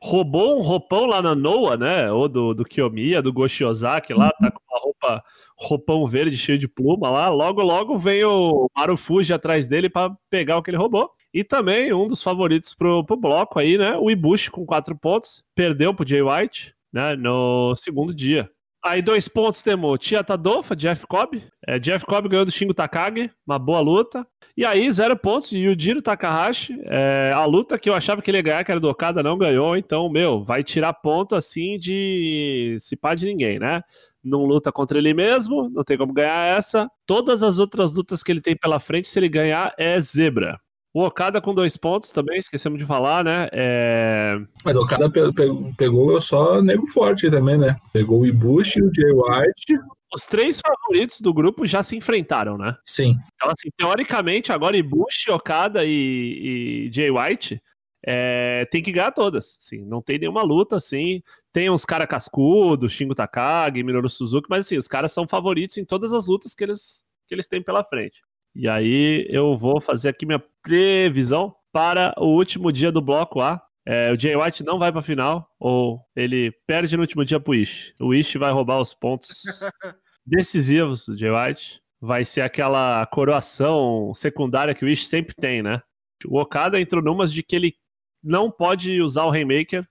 Roubou 0.00 0.58
um 0.58 0.62
roupão 0.62 1.04
lá 1.06 1.20
na 1.20 1.34
Noa, 1.34 1.76
né? 1.76 2.10
Ou 2.10 2.28
do, 2.28 2.54
do 2.54 2.64
Kiyomiya, 2.64 3.20
do 3.20 3.32
Goshi 3.32 3.62
Ozaki 3.62 4.14
lá, 4.14 4.30
tá 4.40 4.50
com 4.50 4.60
uma 4.70 4.80
roupa, 4.80 5.24
roupão 5.54 6.06
verde 6.06 6.36
cheio 6.36 6.58
de 6.58 6.66
pluma 6.66 7.10
lá. 7.10 7.28
Logo, 7.28 7.60
logo 7.62 7.98
vem 7.98 8.24
o 8.24 8.70
Marufuji 8.74 9.34
atrás 9.34 9.68
dele 9.68 9.90
para 9.90 10.16
pegar 10.30 10.56
o 10.56 10.62
que 10.62 10.70
ele 10.70 10.78
roubou. 10.78 11.10
E 11.32 11.44
também 11.44 11.92
um 11.92 12.08
dos 12.08 12.22
favoritos 12.22 12.74
pro, 12.74 13.04
pro 13.04 13.16
bloco 13.16 13.58
aí, 13.58 13.76
né? 13.76 13.96
O 13.98 14.10
Ibushi 14.10 14.50
com 14.50 14.64
quatro 14.64 14.96
pontos. 14.96 15.44
Perdeu 15.54 15.94
pro 15.94 16.08
Jay 16.08 16.22
White, 16.22 16.74
né? 16.90 17.14
No 17.14 17.76
segundo 17.76 18.14
dia. 18.14 18.50
Aí 18.82 19.02
dois 19.02 19.28
pontos 19.28 19.62
temos 19.62 19.98
Tia 19.98 20.24
Tadofa, 20.24 20.74
Jeff 20.74 21.06
Cobb. 21.06 21.42
É, 21.66 21.78
Jeff 21.78 22.04
Cobb 22.06 22.28
ganhou 22.28 22.46
do 22.46 22.50
Shingo 22.50 22.72
Takagi, 22.72 23.30
uma 23.46 23.58
boa 23.58 23.80
luta. 23.80 24.26
E 24.56 24.64
aí, 24.64 24.90
zero 24.90 25.16
pontos, 25.16 25.52
Yujiro 25.52 26.00
Takahashi. 26.00 26.78
É, 26.84 27.32
a 27.34 27.44
luta 27.44 27.78
que 27.78 27.90
eu 27.90 27.94
achava 27.94 28.22
que 28.22 28.30
ele 28.30 28.38
ia 28.38 28.42
ganhar, 28.42 28.64
que 28.64 28.70
era 28.70 28.80
do 28.80 28.88
Okada, 28.88 29.22
não 29.22 29.36
ganhou. 29.36 29.76
Então, 29.76 30.08
meu, 30.10 30.42
vai 30.42 30.64
tirar 30.64 30.94
ponto 30.94 31.36
assim 31.36 31.78
de 31.78 32.76
se 32.80 32.96
pá 32.96 33.14
de 33.14 33.26
ninguém, 33.26 33.58
né? 33.58 33.82
Não 34.24 34.44
luta 34.44 34.72
contra 34.72 34.98
ele 34.98 35.14
mesmo, 35.14 35.68
não 35.70 35.84
tem 35.84 35.96
como 35.96 36.12
ganhar 36.12 36.56
essa. 36.56 36.90
Todas 37.06 37.42
as 37.42 37.58
outras 37.58 37.92
lutas 37.92 38.22
que 38.22 38.32
ele 38.32 38.40
tem 38.40 38.56
pela 38.56 38.80
frente, 38.80 39.08
se 39.08 39.18
ele 39.18 39.28
ganhar, 39.28 39.74
é 39.78 40.00
zebra. 40.00 40.58
O 40.92 41.04
Okada 41.04 41.40
com 41.40 41.54
dois 41.54 41.76
pontos 41.76 42.10
também, 42.10 42.38
esquecemos 42.38 42.78
de 42.78 42.84
falar, 42.84 43.22
né? 43.22 43.48
É... 43.52 44.36
Mas 44.64 44.76
o 44.76 44.82
Okada 44.82 45.08
pe 45.08 45.32
pe 45.32 45.74
pegou 45.76 46.20
só 46.20 46.60
nego 46.60 46.86
forte 46.88 47.30
também, 47.30 47.56
né? 47.56 47.76
Pegou 47.92 48.20
o 48.20 48.26
Ibushi, 48.26 48.82
o 48.82 48.90
Jay 48.92 49.12
White. 49.12 49.78
Os 50.12 50.26
três 50.26 50.60
favoritos 50.60 51.20
do 51.20 51.32
grupo 51.32 51.64
já 51.64 51.84
se 51.84 51.96
enfrentaram, 51.96 52.58
né? 52.58 52.76
Sim. 52.84 53.14
Então, 53.34 53.48
assim, 53.50 53.68
teoricamente, 53.76 54.52
agora 54.52 54.76
Ibushi, 54.76 55.30
Okada 55.30 55.84
e, 55.84 56.88
e 56.88 56.90
Jay 56.92 57.10
White 57.10 57.62
é, 58.04 58.66
tem 58.70 58.82
que 58.82 58.90
ganhar 58.90 59.12
todas. 59.12 59.58
Assim, 59.60 59.84
não 59.84 60.02
tem 60.02 60.18
nenhuma 60.18 60.42
luta, 60.42 60.76
assim. 60.76 61.22
Tem 61.52 61.70
uns 61.70 61.84
caras 61.84 62.08
cascudos, 62.08 62.92
Shingo 62.92 63.14
Takagi, 63.14 63.84
Minoru 63.84 64.08
Suzuki, 64.08 64.48
mas 64.50 64.66
assim, 64.66 64.76
os 64.76 64.88
caras 64.88 65.12
são 65.12 65.28
favoritos 65.28 65.76
em 65.78 65.84
todas 65.84 66.12
as 66.12 66.26
lutas 66.26 66.54
que 66.54 66.64
eles, 66.64 67.04
que 67.28 67.34
eles 67.34 67.46
têm 67.46 67.62
pela 67.62 67.84
frente. 67.84 68.22
E 68.54 68.68
aí 68.68 69.26
eu 69.30 69.56
vou 69.56 69.80
fazer 69.80 70.08
aqui 70.08 70.26
minha 70.26 70.42
previsão 70.62 71.54
para 71.72 72.14
o 72.18 72.26
último 72.26 72.72
dia 72.72 72.90
do 72.90 73.00
bloco 73.00 73.40
A. 73.40 73.62
É, 73.86 74.12
o 74.12 74.18
Jay 74.18 74.36
White 74.36 74.64
não 74.64 74.78
vai 74.78 74.92
para 74.92 75.00
a 75.00 75.04
final, 75.04 75.48
ou 75.58 76.00
ele 76.14 76.52
perde 76.66 76.96
no 76.96 77.02
último 77.02 77.24
dia 77.24 77.40
pro 77.40 77.54
Ish. 77.54 77.94
O 78.00 78.14
Ish 78.14 78.34
vai 78.34 78.52
roubar 78.52 78.80
os 78.80 78.92
pontos 78.92 79.28
decisivos 80.26 81.06
do 81.06 81.16
Jay 81.16 81.30
White. 81.30 81.80
Vai 82.00 82.24
ser 82.24 82.42
aquela 82.42 83.04
coroação 83.06 84.12
secundária 84.14 84.74
que 84.74 84.84
o 84.84 84.88
Ish 84.88 85.06
sempre 85.06 85.34
tem, 85.34 85.62
né? 85.62 85.82
O 86.26 86.38
Okada 86.38 86.80
entrou 86.80 87.02
numas 87.02 87.32
de 87.32 87.42
que 87.42 87.56
ele 87.56 87.74
não 88.22 88.50
pode 88.50 89.00
usar 89.00 89.24
o 89.24 89.30
Rainmaker. 89.30 89.86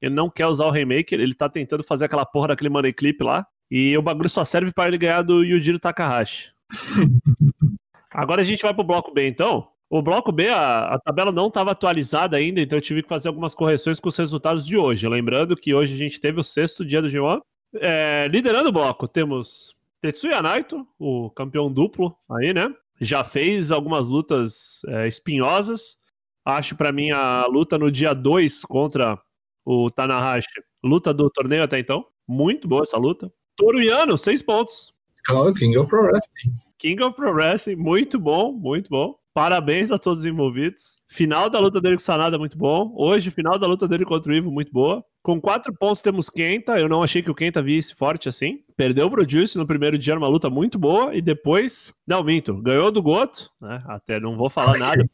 Ele 0.00 0.14
não 0.14 0.28
quer 0.28 0.46
usar 0.46 0.66
o 0.66 0.70
Rainmaker, 0.70 1.20
ele 1.20 1.34
tá 1.34 1.48
tentando 1.48 1.84
fazer 1.84 2.06
aquela 2.06 2.26
porra 2.26 2.48
daquele 2.48 2.70
Money 2.70 2.92
Clip 2.92 3.22
lá. 3.22 3.46
E 3.70 3.96
o 3.96 4.02
bagulho 4.02 4.28
só 4.28 4.44
serve 4.44 4.72
para 4.72 4.88
ele 4.88 4.98
ganhar 4.98 5.22
do 5.22 5.42
Yujiro 5.44 5.78
Takahashi. 5.78 6.52
Agora 8.12 8.42
a 8.42 8.44
gente 8.44 8.62
vai 8.62 8.74
pro 8.74 8.84
bloco 8.84 9.12
B, 9.12 9.28
então. 9.28 9.68
O 9.88 10.00
bloco 10.00 10.32
B, 10.32 10.48
a, 10.48 10.94
a 10.94 10.98
tabela 10.98 11.30
não 11.30 11.48
estava 11.48 11.72
atualizada 11.72 12.36
ainda, 12.36 12.60
então 12.60 12.78
eu 12.78 12.82
tive 12.82 13.02
que 13.02 13.08
fazer 13.08 13.28
algumas 13.28 13.54
correções 13.54 14.00
com 14.00 14.08
os 14.08 14.16
resultados 14.16 14.66
de 14.66 14.76
hoje. 14.76 15.06
Lembrando 15.06 15.54
que 15.54 15.74
hoje 15.74 15.94
a 15.94 15.98
gente 15.98 16.18
teve 16.18 16.40
o 16.40 16.44
sexto 16.44 16.84
dia 16.84 17.02
do 17.02 17.08
G1. 17.08 17.40
É, 17.74 18.26
liderando 18.30 18.70
o 18.70 18.72
bloco, 18.72 19.06
temos 19.06 19.74
Tetsuya 20.00 20.40
Naito, 20.40 20.86
o 20.98 21.30
campeão 21.30 21.70
duplo 21.70 22.16
aí, 22.30 22.54
né? 22.54 22.74
Já 23.00 23.22
fez 23.22 23.70
algumas 23.70 24.08
lutas 24.08 24.82
é, 24.88 25.06
espinhosas. 25.06 25.98
Acho 26.44 26.74
para 26.74 26.90
mim 26.90 27.10
a 27.10 27.46
luta 27.46 27.78
no 27.78 27.90
dia 27.90 28.14
2 28.14 28.62
contra 28.64 29.18
o 29.64 29.90
Tanahashi, 29.90 30.48
luta 30.82 31.12
do 31.12 31.30
torneio 31.30 31.62
até 31.62 31.78
então. 31.78 32.04
Muito 32.26 32.66
boa 32.66 32.82
essa 32.82 32.96
luta. 32.96 33.32
Toruiano, 33.56 34.16
seis 34.16 34.42
pontos. 34.42 34.92
Claro, 35.24 35.52
King 35.54 35.76
of 35.76 35.88
Pro 35.88 36.02
Wrestling. 36.02 36.52
King 36.82 37.00
of 37.04 37.14
Pro 37.14 37.32
Wrestling, 37.32 37.76
muito 37.76 38.18
bom, 38.18 38.52
muito 38.52 38.90
bom. 38.90 39.14
Parabéns 39.32 39.92
a 39.92 39.98
todos 40.00 40.20
os 40.20 40.26
envolvidos. 40.26 40.96
Final 41.08 41.48
da 41.48 41.60
luta 41.60 41.80
dele 41.80 41.94
com 41.94 42.00
o 42.00 42.04
Sanada, 42.04 42.36
muito 42.36 42.58
bom. 42.58 42.92
Hoje, 42.96 43.30
final 43.30 43.56
da 43.56 43.68
luta 43.68 43.86
dele 43.86 44.04
contra 44.04 44.32
o 44.32 44.34
Ivo, 44.34 44.50
muito 44.50 44.72
boa. 44.72 45.02
Com 45.22 45.40
quatro 45.40 45.72
pontos 45.72 46.02
temos 46.02 46.28
Kenta. 46.28 46.80
Eu 46.80 46.88
não 46.88 47.00
achei 47.00 47.22
que 47.22 47.30
o 47.30 47.36
Kenta 47.36 47.62
visse 47.62 47.94
forte 47.94 48.28
assim. 48.28 48.64
Perdeu 48.76 49.08
pro 49.08 49.26
Juice 49.26 49.56
no 49.56 49.64
primeiro 49.64 49.96
dia, 49.96 50.18
uma 50.18 50.26
luta 50.26 50.50
muito 50.50 50.76
boa. 50.76 51.14
E 51.14 51.22
depois, 51.22 51.94
não, 52.04 52.24
minto, 52.24 52.60
ganhou 52.60 52.90
do 52.90 53.00
Goto, 53.00 53.48
né? 53.60 53.80
Até 53.86 54.18
não 54.18 54.36
vou 54.36 54.50
falar 54.50 54.76
nada. 54.76 55.08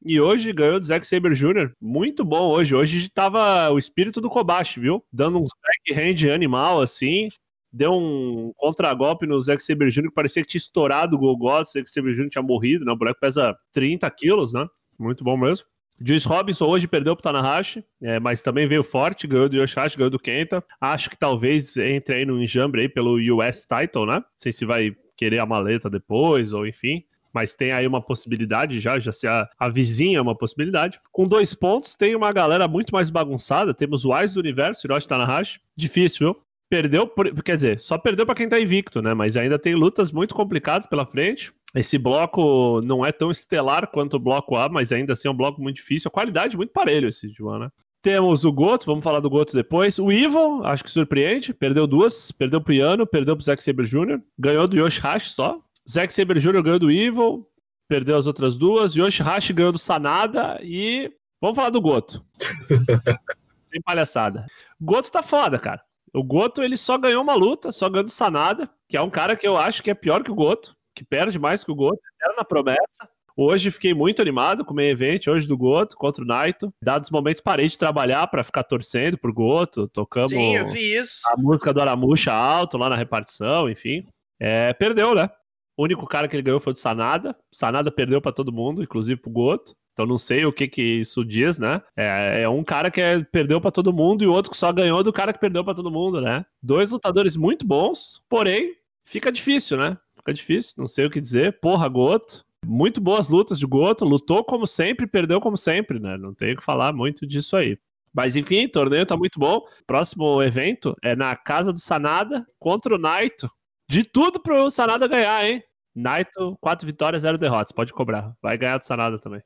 e 0.00 0.20
hoje 0.20 0.52
ganhou 0.52 0.78
do 0.78 0.86
Zack 0.86 1.04
Saber 1.04 1.34
Jr. 1.34 1.72
Muito 1.80 2.24
bom 2.24 2.50
hoje. 2.50 2.76
Hoje 2.76 3.10
tava 3.10 3.68
o 3.70 3.78
espírito 3.78 4.20
do 4.20 4.30
Kobashi, 4.30 4.78
viu? 4.78 5.04
Dando 5.12 5.40
uns 5.40 5.50
backhand 5.60 6.32
animal 6.32 6.80
assim 6.80 7.30
deu 7.72 7.92
um 7.92 8.52
contragolpe 8.56 9.26
no 9.26 9.40
Zack 9.40 9.62
Saber 9.62 9.90
Jr. 9.90 10.08
que 10.08 10.14
parecia 10.14 10.42
que 10.42 10.48
tinha 10.48 10.58
estourado 10.58 11.16
o 11.16 11.18
Golgot, 11.18 11.62
o 11.62 11.64
Zack 11.64 11.90
Saber 11.90 12.12
Jr. 12.12 12.28
tinha 12.28 12.42
morrido, 12.42 12.84
né? 12.84 12.92
O 12.92 12.96
boneco 12.96 13.20
pesa 13.20 13.56
30 13.72 14.10
quilos, 14.10 14.54
né? 14.54 14.66
Muito 14.98 15.24
bom 15.24 15.36
mesmo. 15.36 15.66
Juice 16.02 16.26
Robinson 16.26 16.66
hoje 16.66 16.88
perdeu 16.88 17.14
pro 17.14 17.22
Tanahashi, 17.22 17.84
é, 18.00 18.18
mas 18.18 18.42
também 18.42 18.66
veio 18.66 18.82
forte, 18.82 19.26
ganhou 19.26 19.50
do 19.50 19.56
Yoshihashi, 19.56 19.98
ganhou 19.98 20.10
do 20.10 20.18
Kenta. 20.18 20.64
Acho 20.80 21.10
que 21.10 21.18
talvez 21.18 21.76
entre 21.76 22.14
aí 22.14 22.24
no 22.24 22.42
enjambre 22.42 22.80
aí 22.82 22.88
pelo 22.88 23.16
US 23.36 23.66
Title, 23.66 24.06
né? 24.06 24.14
Não 24.14 24.24
sei 24.36 24.50
se 24.50 24.64
vai 24.64 24.96
querer 25.14 25.38
a 25.38 25.46
maleta 25.46 25.90
depois, 25.90 26.54
ou 26.54 26.66
enfim. 26.66 27.04
Mas 27.32 27.54
tem 27.54 27.70
aí 27.70 27.86
uma 27.86 28.00
possibilidade 28.02 28.80
já, 28.80 28.98
já 28.98 29.12
se 29.12 29.26
a, 29.28 29.48
a 29.58 29.68
vizinha 29.68 30.18
é 30.18 30.22
uma 30.22 30.34
possibilidade. 30.34 30.98
Com 31.12 31.26
dois 31.26 31.54
pontos, 31.54 31.94
tem 31.94 32.16
uma 32.16 32.32
galera 32.32 32.66
muito 32.66 32.92
mais 32.92 33.10
bagunçada. 33.10 33.74
Temos 33.74 34.04
o 34.04 34.12
Ais 34.12 34.32
do 34.32 34.40
Universo, 34.40 34.86
Hiroshi 34.86 35.06
Tanahashi. 35.06 35.60
Difícil, 35.76 36.26
viu? 36.26 36.42
Perdeu, 36.70 37.04
por, 37.04 37.42
quer 37.42 37.56
dizer, 37.56 37.80
só 37.80 37.98
perdeu 37.98 38.24
para 38.24 38.36
quem 38.36 38.48
tá 38.48 38.60
invicto, 38.60 39.02
né? 39.02 39.12
Mas 39.12 39.36
ainda 39.36 39.58
tem 39.58 39.74
lutas 39.74 40.12
muito 40.12 40.36
complicadas 40.36 40.86
pela 40.86 41.04
frente. 41.04 41.52
Esse 41.74 41.98
bloco 41.98 42.80
não 42.84 43.04
é 43.04 43.10
tão 43.10 43.28
estelar 43.28 43.88
quanto 43.88 44.14
o 44.14 44.20
bloco 44.20 44.54
A, 44.54 44.68
mas 44.68 44.92
ainda 44.92 45.14
assim 45.14 45.26
é 45.26 45.30
um 45.32 45.36
bloco 45.36 45.60
muito 45.60 45.76
difícil. 45.76 46.08
A 46.08 46.12
qualidade 46.12 46.56
muito 46.56 46.72
parelho 46.72 47.08
esse 47.08 47.28
João, 47.28 47.58
né? 47.58 47.68
Temos 48.00 48.44
o 48.44 48.52
Goto, 48.52 48.86
vamos 48.86 49.02
falar 49.02 49.18
do 49.18 49.28
Goto 49.28 49.52
depois. 49.52 49.98
O 49.98 50.12
Evil, 50.12 50.64
acho 50.64 50.84
que 50.84 50.90
surpreende, 50.90 51.52
perdeu 51.52 51.88
duas, 51.88 52.30
perdeu 52.30 52.60
pro 52.60 52.72
Yano, 52.72 53.04
perdeu 53.04 53.36
pro 53.36 53.44
Zack 53.44 53.62
Saber 53.62 53.84
Jr., 53.84 54.20
ganhou 54.38 54.68
do 54.68 54.76
Yoshihashi 54.76 55.30
só. 55.30 55.60
Zack 55.88 56.14
Saber 56.14 56.38
Jr. 56.38 56.62
ganhou 56.62 56.78
do 56.78 56.90
Evil, 56.90 57.46
perdeu 57.88 58.16
as 58.16 58.28
outras 58.28 58.56
duas. 58.56 58.94
Yoshihashi 58.94 59.52
ganhou 59.52 59.72
do 59.72 59.78
Sanada 59.78 60.58
e 60.62 61.12
vamos 61.40 61.56
falar 61.56 61.70
do 61.70 61.80
Goto. 61.80 62.24
sem 63.70 63.82
palhaçada. 63.82 64.46
Goto 64.80 65.10
tá 65.10 65.22
foda, 65.22 65.58
cara. 65.58 65.82
O 66.14 66.22
Goto, 66.22 66.62
ele 66.62 66.76
só 66.76 66.98
ganhou 66.98 67.22
uma 67.22 67.34
luta, 67.34 67.72
só 67.72 67.88
ganhou 67.88 68.04
do 68.04 68.10
Sanada, 68.10 68.68
que 68.88 68.96
é 68.96 69.02
um 69.02 69.10
cara 69.10 69.36
que 69.36 69.46
eu 69.46 69.56
acho 69.56 69.82
que 69.82 69.90
é 69.90 69.94
pior 69.94 70.22
que 70.22 70.30
o 70.30 70.34
Goto, 70.34 70.74
que 70.94 71.04
perde 71.04 71.38
mais 71.38 71.62
que 71.64 71.70
o 71.70 71.74
Goto, 71.74 72.00
era 72.20 72.34
na 72.36 72.44
promessa. 72.44 73.08
Hoje 73.36 73.70
fiquei 73.70 73.94
muito 73.94 74.20
animado 74.20 74.64
com 74.64 74.72
o 74.72 74.76
meio 74.76 74.90
evento 74.90 75.30
hoje 75.30 75.48
do 75.48 75.56
Goto 75.56 75.96
contra 75.96 76.22
o 76.22 76.26
Naito. 76.26 76.72
Dados 76.82 77.10
momentos 77.10 77.40
parei 77.40 77.68
de 77.68 77.78
trabalhar 77.78 78.26
para 78.26 78.44
ficar 78.44 78.64
torcendo 78.64 79.16
pro 79.16 79.32
Goto, 79.32 79.88
tocamos 79.88 80.30
Sim, 80.30 80.56
eu 80.56 80.68
vi 80.68 80.96
isso. 80.96 81.22
a 81.26 81.40
música 81.40 81.72
do 81.72 81.80
Aramuxa 81.80 82.32
alto 82.32 82.76
lá 82.76 82.88
na 82.88 82.96
repartição, 82.96 83.70
enfim. 83.70 84.06
É, 84.38 84.72
perdeu, 84.74 85.14
né? 85.14 85.30
O 85.76 85.84
único 85.84 86.06
cara 86.06 86.28
que 86.28 86.36
ele 86.36 86.42
ganhou 86.42 86.60
foi 86.60 86.74
o 86.74 86.76
Sanada. 86.76 87.34
Sanada 87.50 87.90
perdeu 87.90 88.20
para 88.20 88.32
todo 88.32 88.52
mundo, 88.52 88.82
inclusive 88.82 89.18
pro 89.18 89.30
Goto. 89.30 89.74
Então 89.92 90.06
não 90.06 90.18
sei 90.18 90.44
o 90.44 90.52
que 90.52 90.68
que 90.68 90.82
isso 91.00 91.24
diz, 91.24 91.58
né? 91.58 91.82
É, 91.96 92.42
é 92.42 92.48
um 92.48 92.64
cara 92.64 92.90
que 92.90 93.00
é, 93.00 93.22
perdeu 93.22 93.60
para 93.60 93.70
todo 93.70 93.92
mundo 93.92 94.24
e 94.24 94.26
o 94.26 94.32
outro 94.32 94.50
que 94.50 94.56
só 94.56 94.72
ganhou 94.72 95.02
do 95.02 95.12
cara 95.12 95.32
que 95.32 95.40
perdeu 95.40 95.64
para 95.64 95.74
todo 95.74 95.90
mundo, 95.90 96.20
né? 96.20 96.44
Dois 96.62 96.90
lutadores 96.90 97.36
muito 97.36 97.66
bons, 97.66 98.22
porém 98.28 98.74
fica 99.04 99.30
difícil, 99.30 99.76
né? 99.76 99.96
Fica 100.16 100.34
difícil, 100.34 100.74
não 100.78 100.88
sei 100.88 101.06
o 101.06 101.10
que 101.10 101.20
dizer. 101.20 101.58
Porra, 101.60 101.88
Goto. 101.88 102.44
Muito 102.66 103.00
boas 103.00 103.30
lutas 103.30 103.58
de 103.58 103.66
Goto, 103.66 104.04
lutou 104.04 104.44
como 104.44 104.66
sempre, 104.66 105.06
perdeu 105.06 105.40
como 105.40 105.56
sempre, 105.56 105.98
né? 105.98 106.16
Não 106.18 106.34
tenho 106.34 106.56
que 106.56 106.64
falar 106.64 106.92
muito 106.92 107.26
disso 107.26 107.56
aí. 107.56 107.78
Mas 108.12 108.36
enfim, 108.36 108.66
o 108.66 108.70
torneio 108.70 109.06
tá 109.06 109.16
muito 109.16 109.38
bom. 109.38 109.62
Próximo 109.86 110.42
evento 110.42 110.96
é 111.02 111.14
na 111.16 111.34
casa 111.36 111.72
do 111.72 111.80
Sanada 111.80 112.46
contra 112.58 112.94
o 112.94 112.98
Naito. 112.98 113.48
De 113.88 114.04
tudo 114.04 114.40
pro 114.40 114.70
Sanada 114.70 115.08
ganhar, 115.08 115.44
hein? 115.44 115.62
Naito, 115.94 116.56
quatro 116.60 116.86
vitórias, 116.86 117.22
zero 117.22 117.38
derrotas. 117.38 117.72
Pode 117.72 117.92
cobrar. 117.92 118.34
Vai 118.42 118.56
ganhar 118.58 118.78
do 118.78 118.84
Sanada 118.84 119.18
também. 119.18 119.42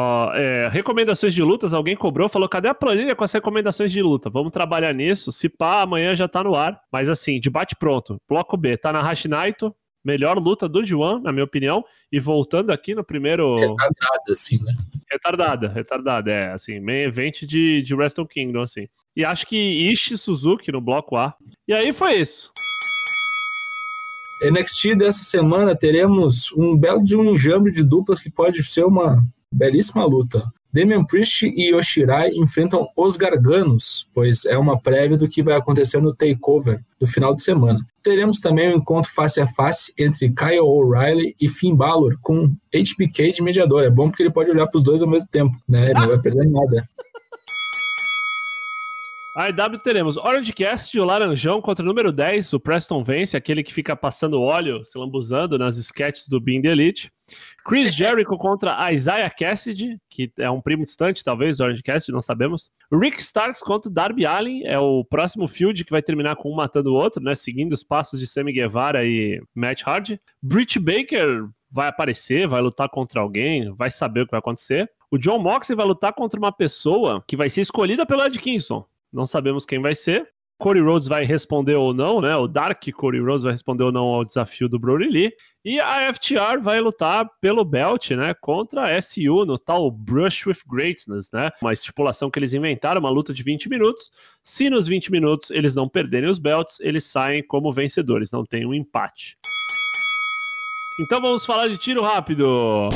Ó, 0.00 0.32
é, 0.32 0.68
recomendações 0.68 1.34
de 1.34 1.42
lutas, 1.42 1.74
alguém 1.74 1.96
cobrou, 1.96 2.28
falou: 2.28 2.48
cadê 2.48 2.68
a 2.68 2.74
planilha 2.74 3.16
com 3.16 3.24
as 3.24 3.32
recomendações 3.32 3.90
de 3.90 4.00
luta? 4.00 4.30
Vamos 4.30 4.52
trabalhar 4.52 4.94
nisso. 4.94 5.32
Se 5.32 5.48
pá, 5.48 5.82
amanhã 5.82 6.14
já 6.14 6.28
tá 6.28 6.44
no 6.44 6.54
ar. 6.54 6.80
Mas 6.92 7.08
assim, 7.08 7.40
debate 7.40 7.74
pronto. 7.74 8.16
Bloco 8.28 8.56
B, 8.56 8.76
tá 8.76 8.92
na 8.92 9.02
Naito, 9.28 9.74
melhor 10.04 10.38
luta 10.38 10.68
do 10.68 10.84
Juan, 10.84 11.18
na 11.18 11.32
minha 11.32 11.44
opinião. 11.44 11.84
E 12.12 12.20
voltando 12.20 12.70
aqui 12.70 12.94
no 12.94 13.02
primeiro. 13.02 13.56
Retardada, 13.56 14.30
assim, 14.30 14.62
né? 14.62 14.72
Retardada, 15.10 15.68
retardada, 15.68 16.30
é, 16.30 16.52
assim, 16.52 16.78
main 16.78 17.02
event 17.02 17.42
de, 17.42 17.82
de 17.82 17.92
Wrestle 17.92 18.28
Kingdom, 18.28 18.62
assim. 18.62 18.86
E 19.16 19.24
acho 19.24 19.48
que 19.48 19.56
Ishi 19.56 20.16
Suzuki 20.16 20.70
no 20.70 20.80
bloco 20.80 21.16
A. 21.16 21.34
E 21.66 21.74
aí 21.74 21.92
foi 21.92 22.12
isso. 22.12 22.52
NXT 24.48 24.94
dessa 24.96 25.24
semana 25.24 25.74
teremos 25.74 26.52
um 26.52 26.76
belo 26.76 27.04
de 27.04 27.16
um 27.16 27.32
enjambre 27.32 27.72
de 27.72 27.82
duplas 27.82 28.20
que 28.20 28.30
pode 28.30 28.62
ser 28.62 28.84
uma 28.84 29.26
belíssima 29.52 30.04
luta. 30.04 30.42
Damian 30.72 31.04
Priest 31.04 31.46
e 31.46 31.70
Yoshirai 31.70 32.30
enfrentam 32.34 32.86
os 32.94 33.16
Garganos, 33.16 34.06
pois 34.14 34.44
é 34.44 34.56
uma 34.58 34.78
prévia 34.78 35.16
do 35.16 35.26
que 35.26 35.42
vai 35.42 35.54
acontecer 35.54 36.00
no 36.00 36.14
Takeover 36.14 36.80
do 37.00 37.06
final 37.06 37.34
de 37.34 37.42
semana. 37.42 37.78
Teremos 38.02 38.38
também 38.38 38.68
um 38.68 38.76
encontro 38.76 39.10
face 39.10 39.40
a 39.40 39.48
face 39.48 39.92
entre 39.98 40.30
Kyle 40.30 40.60
O'Reilly 40.60 41.34
e 41.40 41.48
Finn 41.48 41.74
Balor 41.74 42.18
com 42.20 42.54
HBK 42.72 43.32
de 43.32 43.42
mediador. 43.42 43.82
É 43.82 43.90
bom 43.90 44.08
porque 44.08 44.22
ele 44.22 44.32
pode 44.32 44.50
olhar 44.50 44.66
para 44.66 44.76
os 44.76 44.82
dois 44.82 45.00
ao 45.00 45.08
mesmo 45.08 45.28
tempo, 45.28 45.56
né? 45.66 45.84
Ele 45.84 45.94
não 45.94 46.08
vai 46.08 46.20
perder 46.20 46.46
nada. 46.48 46.86
A 49.38 49.50
EW 49.50 49.78
teremos 49.82 50.16
Orange 50.16 50.52
Cast 50.52 50.96
e 50.96 51.00
o 51.00 51.04
Laranjão 51.04 51.62
contra 51.62 51.84
o 51.84 51.86
número 51.86 52.10
10, 52.10 52.54
o 52.54 52.60
Preston 52.60 53.04
Vence, 53.04 53.36
aquele 53.36 53.62
que 53.62 53.72
fica 53.72 53.94
passando 53.94 54.42
óleo, 54.42 54.84
se 54.84 54.98
lambuzando 54.98 55.56
nas 55.56 55.76
sketches 55.76 56.26
do 56.28 56.40
Being 56.40 56.60
the 56.60 56.70
Elite. 56.70 57.12
Chris 57.64 57.94
Jericho 57.94 58.36
contra 58.36 58.92
Isaiah 58.92 59.30
Cassidy, 59.30 59.98
que 60.08 60.32
é 60.38 60.50
um 60.50 60.60
primo 60.60 60.84
distante, 60.84 61.22
talvez, 61.22 61.58
do 61.58 61.64
Orange 61.64 61.82
Cassidy, 61.82 62.12
não 62.12 62.22
sabemos. 62.22 62.70
Rick 62.92 63.20
Starks 63.20 63.62
contra 63.62 63.90
Darby 63.90 64.26
Allin, 64.26 64.62
é 64.64 64.78
o 64.78 65.04
próximo 65.04 65.46
field 65.46 65.84
que 65.84 65.90
vai 65.90 66.02
terminar 66.02 66.36
com 66.36 66.50
um 66.50 66.56
matando 66.56 66.92
o 66.92 66.94
outro, 66.94 67.22
né? 67.22 67.34
Seguindo 67.34 67.72
os 67.72 67.84
passos 67.84 68.18
de 68.18 68.26
Sammy 68.26 68.52
Guevara 68.52 69.04
e 69.04 69.40
Matt 69.54 69.82
Hardy. 69.86 70.20
Britt 70.42 70.78
Baker 70.78 71.48
vai 71.70 71.88
aparecer, 71.88 72.48
vai 72.48 72.62
lutar 72.62 72.88
contra 72.88 73.20
alguém, 73.20 73.72
vai 73.74 73.90
saber 73.90 74.22
o 74.22 74.24
que 74.24 74.30
vai 74.30 74.40
acontecer. 74.40 74.90
O 75.10 75.18
John 75.18 75.38
Moxley 75.38 75.76
vai 75.76 75.86
lutar 75.86 76.12
contra 76.12 76.38
uma 76.38 76.52
pessoa 76.52 77.22
que 77.26 77.36
vai 77.36 77.48
ser 77.50 77.62
escolhida 77.62 78.06
pelo 78.06 78.22
Ed 78.22 78.38
Kingston. 78.38 78.84
Não 79.12 79.26
sabemos 79.26 79.64
quem 79.64 79.80
vai 79.80 79.94
ser. 79.94 80.28
Cody 80.58 80.80
Rhodes 80.80 81.06
vai 81.06 81.24
responder 81.24 81.76
ou 81.76 81.94
não, 81.94 82.20
né? 82.20 82.34
O 82.34 82.48
Dark 82.48 82.82
Cody 82.92 83.20
Rhodes 83.20 83.44
vai 83.44 83.52
responder 83.52 83.84
ou 83.84 83.92
não 83.92 84.06
ao 84.06 84.24
desafio 84.24 84.68
do 84.68 84.76
Brody 84.76 85.08
Lee. 85.08 85.32
E 85.64 85.78
a 85.78 86.12
FTR 86.12 86.60
vai 86.60 86.80
lutar 86.80 87.30
pelo 87.40 87.64
belt, 87.64 88.10
né? 88.10 88.34
Contra 88.34 88.86
a 88.86 89.00
SU 89.00 89.44
no 89.46 89.56
tal 89.56 89.88
Brush 89.88 90.46
with 90.48 90.58
Greatness, 90.66 91.30
né? 91.32 91.50
Uma 91.62 91.72
estipulação 91.72 92.28
que 92.28 92.40
eles 92.40 92.54
inventaram, 92.54 92.98
uma 92.98 93.08
luta 93.08 93.32
de 93.32 93.44
20 93.44 93.68
minutos. 93.68 94.10
Se 94.42 94.68
nos 94.68 94.88
20 94.88 95.12
minutos 95.12 95.52
eles 95.52 95.76
não 95.76 95.88
perderem 95.88 96.28
os 96.28 96.40
belts, 96.40 96.80
eles 96.80 97.04
saem 97.04 97.40
como 97.46 97.72
vencedores, 97.72 98.32
não 98.32 98.44
tem 98.44 98.66
um 98.66 98.74
empate. 98.74 99.36
Então 101.00 101.20
vamos 101.20 101.46
falar 101.46 101.68
de 101.68 101.78
tiro 101.78 102.02
rápido. 102.02 102.88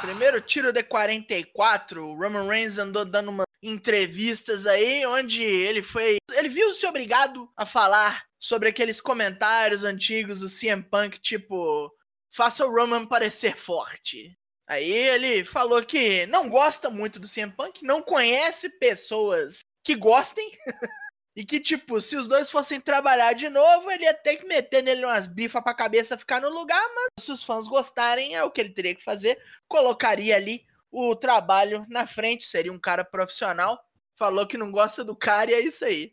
Primeiro 0.00 0.40
tiro 0.40 0.72
de 0.72 0.84
44, 0.84 2.06
o 2.06 2.16
Roman 2.16 2.46
Reigns 2.46 2.78
andou 2.78 3.04
dando 3.04 3.30
uma 3.30 3.47
entrevistas 3.62 4.66
aí, 4.66 5.04
onde 5.06 5.42
ele 5.42 5.82
foi. 5.82 6.18
Ele 6.32 6.48
viu-se 6.48 6.86
obrigado 6.86 7.50
a 7.56 7.66
falar 7.66 8.24
sobre 8.38 8.68
aqueles 8.68 9.00
comentários 9.00 9.84
antigos 9.84 10.40
do 10.40 10.48
CM 10.48 10.82
Punk, 10.82 11.18
tipo, 11.18 11.92
faça 12.30 12.64
o 12.64 12.70
Roman 12.70 13.06
parecer 13.06 13.56
forte. 13.56 14.38
Aí 14.66 14.90
ele 14.90 15.44
falou 15.44 15.82
que 15.82 16.26
não 16.26 16.48
gosta 16.48 16.90
muito 16.90 17.18
do 17.18 17.28
CM 17.28 17.52
Punk, 17.52 17.82
não 17.82 18.02
conhece 18.02 18.68
pessoas 18.78 19.60
que 19.82 19.94
gostem. 19.94 20.50
e 21.34 21.44
que, 21.44 21.60
tipo, 21.60 22.00
se 22.00 22.16
os 22.16 22.26
dois 22.26 22.50
fossem 22.50 22.80
trabalhar 22.80 23.32
de 23.32 23.48
novo, 23.48 23.88
ele 23.90 24.02
ia 24.02 24.12
ter 24.12 24.38
que 24.38 24.48
meter 24.48 24.82
nele 24.82 25.04
umas 25.04 25.28
bifas 25.28 25.62
pra 25.62 25.72
cabeça 25.72 26.18
ficar 26.18 26.40
no 26.40 26.48
lugar, 26.48 26.84
mas 26.96 27.24
se 27.24 27.30
os 27.30 27.44
fãs 27.44 27.68
gostarem, 27.68 28.34
é 28.34 28.42
o 28.42 28.50
que 28.50 28.60
ele 28.60 28.70
teria 28.70 28.94
que 28.94 29.04
fazer. 29.04 29.40
Colocaria 29.68 30.34
ali 30.34 30.66
o 30.90 31.14
trabalho 31.14 31.84
na 31.88 32.06
frente, 32.06 32.44
seria 32.44 32.72
um 32.72 32.78
cara 32.78 33.04
profissional. 33.04 33.78
Falou 34.18 34.46
que 34.46 34.58
não 34.58 34.72
gosta 34.72 35.04
do 35.04 35.14
cara 35.14 35.50
e 35.50 35.54
é 35.54 35.60
isso 35.60 35.84
aí. 35.84 36.12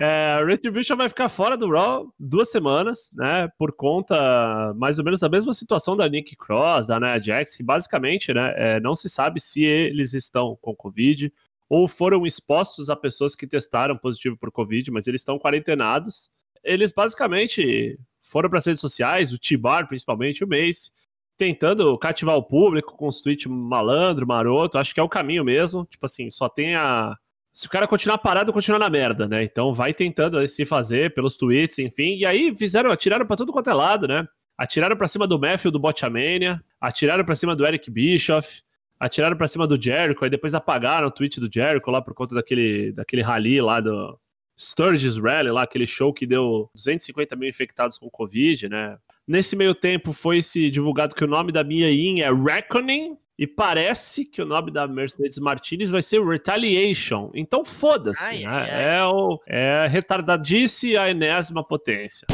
É, 0.00 0.44
Retribution 0.44 0.96
vai 0.96 1.08
ficar 1.08 1.28
fora 1.28 1.56
do 1.56 1.70
Raw 1.70 2.12
duas 2.18 2.50
semanas, 2.50 3.10
né? 3.14 3.48
Por 3.58 3.72
conta 3.72 4.72
mais 4.76 4.98
ou 4.98 5.04
menos 5.04 5.20
da 5.20 5.28
mesma 5.28 5.52
situação 5.52 5.96
da 5.96 6.08
Nick 6.08 6.36
Cross, 6.36 6.86
da 6.86 7.00
Nia 7.00 7.20
Jax, 7.20 7.56
que 7.56 7.62
basicamente, 7.62 8.32
né? 8.32 8.52
É, 8.56 8.80
não 8.80 8.94
se 8.94 9.08
sabe 9.08 9.40
se 9.40 9.64
eles 9.64 10.14
estão 10.14 10.56
com 10.60 10.74
Covid 10.74 11.32
ou 11.68 11.86
foram 11.86 12.26
expostos 12.26 12.88
a 12.88 12.96
pessoas 12.96 13.36
que 13.36 13.46
testaram 13.46 13.96
positivo 13.96 14.36
por 14.36 14.50
Covid, 14.50 14.90
mas 14.90 15.06
eles 15.06 15.20
estão 15.20 15.38
quarentenados. 15.38 16.30
Eles 16.64 16.92
basicamente 16.92 17.98
foram 18.22 18.48
para 18.48 18.58
as 18.58 18.66
redes 18.66 18.80
sociais, 18.80 19.32
o 19.32 19.38
T-Bar 19.38 19.86
principalmente, 19.86 20.44
o 20.44 20.48
Mace, 20.48 20.90
tentando 21.38 21.96
cativar 21.96 22.36
o 22.36 22.42
público 22.42 22.96
com 22.96 23.06
os 23.06 23.20
tweets 23.22 23.46
malandro, 23.46 24.26
maroto. 24.26 24.76
Acho 24.76 24.92
que 24.92 25.00
é 25.00 25.02
o 25.02 25.08
caminho 25.08 25.44
mesmo. 25.44 25.86
Tipo 25.86 26.04
assim, 26.04 26.28
só 26.28 26.48
tem 26.48 26.74
a. 26.74 27.16
Se 27.52 27.66
o 27.66 27.70
cara 27.70 27.88
continuar 27.88 28.18
parado, 28.18 28.52
continua 28.52 28.78
na 28.78 28.90
merda, 28.90 29.26
né? 29.26 29.42
Então 29.42 29.72
vai 29.72 29.94
tentando 29.94 30.46
se 30.46 30.66
fazer 30.66 31.14
pelos 31.14 31.38
tweets, 31.38 31.78
enfim. 31.78 32.16
E 32.16 32.26
aí 32.26 32.54
fizeram, 32.56 32.90
atiraram 32.90 33.24
para 33.24 33.36
tudo 33.36 33.52
quanto 33.52 33.70
é 33.70 33.74
lado, 33.74 34.06
né? 34.06 34.26
Atiraram 34.56 34.96
para 34.96 35.08
cima 35.08 35.26
do 35.26 35.38
Matthew 35.38 35.70
do 35.70 35.78
Botchamania, 35.78 36.60
atiraram 36.80 37.24
para 37.24 37.36
cima 37.36 37.54
do 37.54 37.64
Eric 37.64 37.90
Bischoff, 37.90 38.62
atiraram 38.98 39.36
para 39.36 39.46
cima 39.46 39.66
do 39.66 39.80
Jericho, 39.80 40.24
aí 40.24 40.30
depois 40.30 40.54
apagaram 40.54 41.06
o 41.08 41.10
tweet 41.10 41.38
do 41.40 41.48
Jericho 41.52 41.90
lá 41.90 42.02
por 42.02 42.12
conta 42.12 42.34
daquele, 42.34 42.92
daquele 42.92 43.22
rally 43.22 43.60
lá 43.60 43.80
do 43.80 44.18
Sturgis 44.58 45.16
Rally, 45.16 45.50
lá 45.50 45.62
aquele 45.62 45.86
show 45.86 46.12
que 46.12 46.26
deu 46.26 46.68
250 46.74 47.36
mil 47.36 47.48
infectados 47.48 47.96
com 47.96 48.10
Covid, 48.10 48.68
né? 48.68 48.98
Nesse 49.28 49.54
meio 49.54 49.74
tempo 49.74 50.14
foi 50.14 50.40
se 50.40 50.70
divulgado 50.70 51.14
que 51.14 51.22
o 51.22 51.26
nome 51.26 51.52
da 51.52 51.62
Mia 51.62 51.90
Yin 51.90 52.20
é 52.20 52.32
Reckoning 52.32 53.14
e 53.38 53.46
parece 53.46 54.24
que 54.24 54.40
o 54.40 54.46
nome 54.46 54.72
da 54.72 54.88
Mercedes 54.88 55.38
Martinez 55.38 55.90
vai 55.90 56.00
ser 56.00 56.24
Retaliation. 56.24 57.30
Então 57.34 57.62
foda-se, 57.62 58.46
né? 58.46 58.94
É, 58.96 59.04
o, 59.04 59.38
é 59.46 59.86
retardadice 59.86 60.96
a 60.96 61.10
enésima 61.10 61.62
potência. 61.62 62.26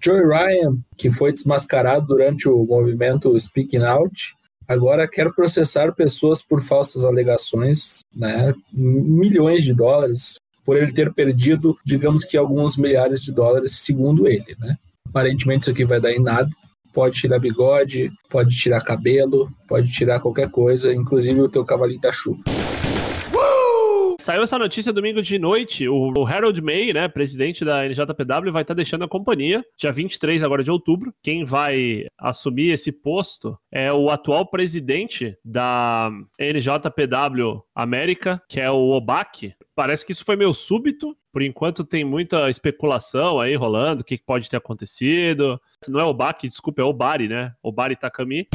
Joey 0.00 0.22
Ryan, 0.22 0.78
que 0.96 1.10
foi 1.10 1.32
desmascarado 1.32 2.06
durante 2.06 2.48
o 2.48 2.64
movimento 2.64 3.38
Speaking 3.38 3.82
Out, 3.82 4.36
agora 4.68 5.08
quer 5.08 5.32
processar 5.34 5.92
pessoas 5.92 6.40
por 6.40 6.62
falsas 6.62 7.02
alegações, 7.02 8.02
né? 8.14 8.54
Milhões 8.72 9.64
de 9.64 9.74
dólares 9.74 10.38
por 10.64 10.76
ele 10.76 10.92
ter 10.92 11.12
perdido, 11.12 11.76
digamos 11.84 12.24
que 12.24 12.36
alguns 12.36 12.76
milhares 12.76 13.20
de 13.20 13.32
dólares, 13.32 13.72
segundo 13.80 14.28
ele, 14.28 14.56
né? 14.60 14.76
Aparentemente 15.10 15.62
isso 15.62 15.70
aqui 15.72 15.84
vai 15.84 16.00
dar 16.00 16.12
em 16.12 16.20
nada. 16.20 16.48
Pode 16.92 17.20
tirar 17.20 17.38
bigode, 17.38 18.10
pode 18.28 18.56
tirar 18.56 18.80
cabelo, 18.80 19.50
pode 19.68 19.92
tirar 19.92 20.20
qualquer 20.20 20.48
coisa, 20.50 20.92
inclusive 20.92 21.40
o 21.40 21.48
teu 21.48 21.64
cavalinho 21.64 22.00
da 22.00 22.12
chuva. 22.12 22.42
Saiu 24.20 24.42
essa 24.42 24.58
notícia 24.58 24.92
domingo 24.92 25.22
de 25.22 25.38
noite. 25.38 25.88
O, 25.88 26.26
Harold 26.26 26.60
May, 26.60 26.92
né, 26.92 27.08
presidente 27.08 27.64
da 27.64 27.86
NJPW, 27.88 28.52
vai 28.52 28.62
estar 28.62 28.74
deixando 28.74 29.02
a 29.02 29.08
companhia 29.08 29.64
dia 29.78 29.90
23 29.90 30.44
agora 30.44 30.62
de 30.62 30.70
outubro. 30.70 31.12
Quem 31.22 31.44
vai 31.44 32.04
assumir 32.18 32.70
esse 32.70 32.92
posto 32.92 33.58
é 33.72 33.90
o 33.90 34.10
atual 34.10 34.48
presidente 34.50 35.36
da 35.42 36.10
NJPW 36.38 37.62
América, 37.74 38.42
que 38.46 38.60
é 38.60 38.70
o 38.70 38.90
Obak. 38.90 39.54
Parece 39.74 40.04
que 40.04 40.12
isso 40.12 40.24
foi 40.24 40.36
meio 40.36 40.52
súbito. 40.52 41.16
Por 41.32 41.42
enquanto 41.42 41.84
tem 41.84 42.04
muita 42.04 42.50
especulação 42.50 43.38
aí 43.38 43.54
rolando, 43.54 44.02
o 44.02 44.04
que 44.04 44.18
pode 44.18 44.50
ter 44.50 44.56
acontecido. 44.56 45.60
Não 45.86 46.00
é 46.00 46.04
o 46.04 46.08
Obak, 46.08 46.48
desculpa, 46.48 46.82
é 46.82 46.84
o 46.84 46.92
Bari, 46.92 47.28
né? 47.28 47.52
O 47.62 47.70
Bari 47.70 47.96
Takami. 47.96 48.48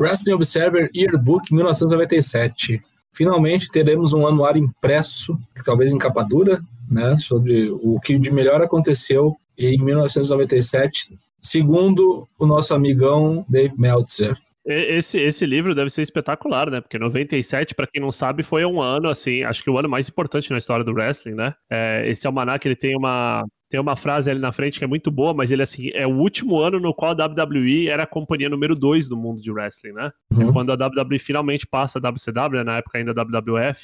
Wrestling 0.00 0.32
Observer 0.32 0.90
Yearbook 0.94 1.52
1997 1.52 2.82
finalmente 3.12 3.70
teremos 3.70 4.12
um 4.12 4.26
anuário 4.26 4.62
impresso, 4.62 5.38
talvez 5.64 5.92
em 5.92 5.98
capa 5.98 6.22
dura, 6.22 6.60
né, 6.90 7.16
sobre 7.16 7.70
o 7.70 8.00
que 8.00 8.18
de 8.18 8.32
melhor 8.32 8.62
aconteceu 8.62 9.36
em 9.58 9.76
1997, 9.82 11.18
segundo 11.40 12.26
o 12.38 12.46
nosso 12.46 12.74
amigão 12.74 13.44
Dave 13.48 13.74
Meltzer. 13.76 14.36
Esse, 14.74 15.18
esse 15.18 15.46
livro 15.46 15.74
deve 15.74 15.90
ser 15.90 16.02
espetacular, 16.02 16.70
né? 16.70 16.80
Porque 16.80 16.98
97, 16.98 17.74
para 17.74 17.86
quem 17.86 18.00
não 18.00 18.12
sabe, 18.12 18.42
foi 18.42 18.64
um 18.64 18.80
ano, 18.80 19.08
assim, 19.08 19.42
acho 19.42 19.62
que 19.62 19.70
o 19.70 19.78
ano 19.78 19.88
mais 19.88 20.08
importante 20.08 20.50
na 20.50 20.58
história 20.58 20.84
do 20.84 20.92
wrestling, 20.92 21.34
né? 21.34 21.54
É, 21.70 22.08
esse 22.08 22.26
almanac, 22.26 22.66
ele 22.66 22.76
tem 22.76 22.96
uma, 22.96 23.44
tem 23.68 23.80
uma 23.80 23.96
frase 23.96 24.30
ali 24.30 24.40
na 24.40 24.52
frente 24.52 24.78
que 24.78 24.84
é 24.84 24.88
muito 24.88 25.10
boa, 25.10 25.34
mas 25.34 25.52
ele, 25.52 25.62
assim, 25.62 25.90
é 25.94 26.06
o 26.06 26.16
último 26.16 26.58
ano 26.58 26.80
no 26.80 26.94
qual 26.94 27.12
a 27.12 27.26
WWE 27.26 27.88
era 27.88 28.04
a 28.04 28.06
companhia 28.06 28.48
número 28.48 28.74
2 28.74 29.08
do 29.08 29.16
mundo 29.16 29.40
de 29.40 29.50
wrestling, 29.50 29.92
né? 29.92 30.10
Uhum. 30.32 30.50
É 30.50 30.52
quando 30.52 30.72
a 30.72 30.74
WWE 30.74 31.18
finalmente 31.18 31.66
passa 31.66 31.98
a 31.98 32.10
WCW, 32.10 32.58
né? 32.58 32.64
na 32.64 32.76
época 32.78 32.98
ainda 32.98 33.12
WWF. 33.12 33.80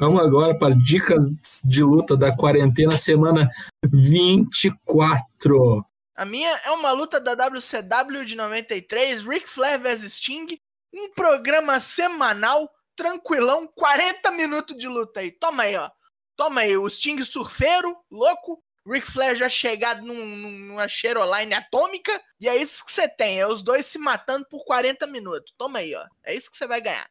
Vamos 0.00 0.22
agora 0.22 0.54
para 0.54 0.74
dicas 0.74 1.18
de 1.64 1.82
luta 1.82 2.16
da 2.16 2.30
quarentena, 2.30 2.96
semana 2.96 3.48
24. 3.92 5.84
A 6.18 6.24
minha 6.24 6.50
é 6.64 6.72
uma 6.72 6.90
luta 6.90 7.20
da 7.20 7.34
WCW 7.46 8.24
de 8.24 8.34
93, 8.34 9.22
Ric 9.22 9.48
Flair 9.48 9.78
vs 9.78 10.14
Sting, 10.14 10.60
um 10.92 11.12
programa 11.12 11.78
semanal, 11.78 12.68
tranquilão, 12.96 13.68
40 13.68 14.32
minutos 14.32 14.76
de 14.76 14.88
luta 14.88 15.20
aí. 15.20 15.30
Toma 15.30 15.62
aí, 15.62 15.76
ó. 15.76 15.88
Toma 16.34 16.62
aí, 16.62 16.76
o 16.76 16.90
Sting 16.90 17.22
surfeiro, 17.22 17.96
louco, 18.10 18.60
Ric 18.84 19.08
Flair 19.08 19.36
já 19.36 19.48
chegado 19.48 20.02
num, 20.02 20.26
numa 20.66 20.88
Cheroline 20.88 21.54
atômica, 21.54 22.20
e 22.40 22.48
é 22.48 22.56
isso 22.56 22.84
que 22.84 22.90
você 22.90 23.08
tem, 23.08 23.38
é 23.38 23.46
os 23.46 23.62
dois 23.62 23.86
se 23.86 23.96
matando 23.96 24.44
por 24.48 24.64
40 24.64 25.06
minutos. 25.06 25.54
Toma 25.56 25.78
aí, 25.78 25.94
ó. 25.94 26.04
É 26.24 26.34
isso 26.34 26.50
que 26.50 26.56
você 26.56 26.66
vai 26.66 26.80
ganhar. 26.80 27.08